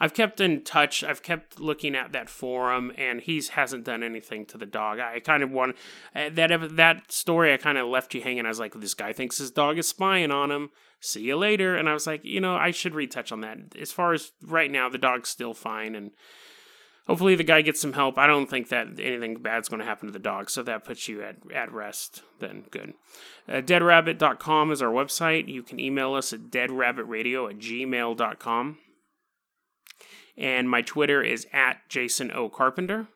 I've 0.00 0.14
kept 0.14 0.40
in 0.40 0.64
touch. 0.64 1.04
I've 1.04 1.22
kept 1.22 1.60
looking 1.60 1.94
at 1.94 2.10
that 2.10 2.28
forum, 2.28 2.90
and 2.98 3.20
he 3.20 3.40
hasn't 3.52 3.84
done 3.84 4.02
anything 4.02 4.46
to 4.46 4.58
the 4.58 4.66
dog. 4.66 4.98
I 4.98 5.20
kind 5.20 5.44
of 5.44 5.52
want 5.52 5.76
uh, 6.14 6.30
that 6.32 6.76
that 6.76 7.12
story. 7.12 7.54
I 7.54 7.56
kind 7.56 7.78
of 7.78 7.86
left 7.86 8.14
you 8.14 8.22
hanging. 8.22 8.46
I 8.46 8.48
was 8.48 8.58
like, 8.58 8.74
this 8.74 8.94
guy 8.94 9.12
thinks 9.12 9.38
his 9.38 9.52
dog 9.52 9.78
is 9.78 9.86
spying 9.86 10.32
on 10.32 10.50
him 10.50 10.70
see 11.00 11.22
you 11.22 11.36
later. 11.36 11.76
And 11.76 11.88
I 11.88 11.92
was 11.92 12.06
like, 12.06 12.24
you 12.24 12.40
know, 12.40 12.56
I 12.56 12.70
should 12.70 12.94
retouch 12.94 13.32
on 13.32 13.40
that. 13.42 13.58
As 13.80 13.92
far 13.92 14.12
as 14.12 14.32
right 14.42 14.70
now, 14.70 14.88
the 14.88 14.98
dog's 14.98 15.28
still 15.28 15.54
fine. 15.54 15.94
And 15.94 16.12
hopefully 17.06 17.34
the 17.34 17.44
guy 17.44 17.62
gets 17.62 17.80
some 17.80 17.92
help. 17.92 18.18
I 18.18 18.26
don't 18.26 18.48
think 18.48 18.68
that 18.68 18.98
anything 18.98 19.36
bad's 19.36 19.68
going 19.68 19.80
to 19.80 19.86
happen 19.86 20.06
to 20.06 20.12
the 20.12 20.18
dog. 20.18 20.50
So 20.50 20.62
that 20.62 20.84
puts 20.84 21.08
you 21.08 21.22
at, 21.22 21.36
at 21.54 21.72
rest. 21.72 22.22
Then 22.40 22.64
good. 22.70 22.94
Uh, 23.48 23.54
deadrabbit.com 23.54 24.72
is 24.72 24.82
our 24.82 24.92
website. 24.92 25.48
You 25.48 25.62
can 25.62 25.80
email 25.80 26.14
us 26.14 26.32
at 26.32 26.50
deadrabbitradio 26.50 27.50
at 27.50 27.58
gmail.com. 27.58 28.78
And 30.38 30.68
my 30.68 30.82
Twitter 30.82 31.22
is 31.22 31.46
at 31.52 31.78
Jason 31.88 32.30
O. 32.32 32.48
Carpenter. 32.48 33.08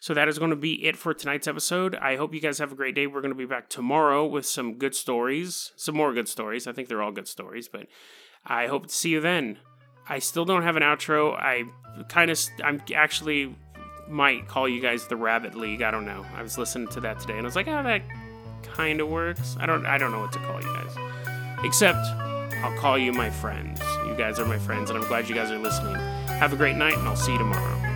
So 0.00 0.14
that 0.14 0.28
is 0.28 0.38
going 0.38 0.50
to 0.50 0.56
be 0.56 0.84
it 0.86 0.96
for 0.96 1.12
tonight's 1.12 1.48
episode. 1.48 1.96
I 1.96 2.16
hope 2.16 2.32
you 2.32 2.40
guys 2.40 2.58
have 2.58 2.72
a 2.72 2.76
great 2.76 2.94
day. 2.94 3.06
We're 3.06 3.20
going 3.20 3.32
to 3.32 3.38
be 3.38 3.46
back 3.46 3.68
tomorrow 3.68 4.24
with 4.24 4.46
some 4.46 4.78
good 4.78 4.94
stories, 4.94 5.72
some 5.76 5.96
more 5.96 6.12
good 6.12 6.28
stories. 6.28 6.66
I 6.66 6.72
think 6.72 6.88
they're 6.88 7.02
all 7.02 7.10
good 7.10 7.26
stories, 7.26 7.68
but 7.68 7.86
I 8.46 8.68
hope 8.68 8.86
to 8.86 8.94
see 8.94 9.10
you 9.10 9.20
then. 9.20 9.58
I 10.08 10.18
still 10.20 10.44
don't 10.44 10.62
have 10.62 10.76
an 10.76 10.82
outro. 10.82 11.34
I 11.34 11.64
kind 12.08 12.30
of, 12.30 12.40
I'm 12.64 12.80
actually 12.94 13.54
might 14.08 14.48
call 14.48 14.68
you 14.68 14.80
guys 14.80 15.06
the 15.06 15.16
Rabbit 15.16 15.54
League. 15.54 15.82
I 15.82 15.90
don't 15.90 16.06
know. 16.06 16.24
I 16.34 16.42
was 16.42 16.56
listening 16.56 16.88
to 16.88 17.00
that 17.00 17.20
today 17.20 17.34
and 17.34 17.42
I 17.42 17.44
was 17.44 17.56
like, 17.56 17.68
oh, 17.68 17.82
that 17.82 18.02
kind 18.62 19.00
of 19.00 19.08
works. 19.08 19.56
I 19.60 19.66
don't, 19.66 19.84
I 19.86 19.98
don't 19.98 20.12
know 20.12 20.20
what 20.20 20.32
to 20.32 20.38
call 20.38 20.60
you 20.60 20.66
guys, 20.66 20.96
except 21.64 21.98
I'll 22.62 22.76
call 22.78 22.98
you 22.98 23.12
my 23.12 23.30
friends. 23.30 23.80
You 24.06 24.14
guys 24.16 24.38
are 24.38 24.44
my 24.44 24.58
friends, 24.58 24.90
and 24.90 24.98
I'm 24.98 25.06
glad 25.06 25.28
you 25.28 25.34
guys 25.34 25.50
are 25.50 25.58
listening. 25.58 25.94
Have 25.94 26.52
a 26.52 26.56
great 26.56 26.74
night, 26.74 26.94
and 26.94 27.06
I'll 27.06 27.14
see 27.14 27.32
you 27.32 27.38
tomorrow. 27.38 27.87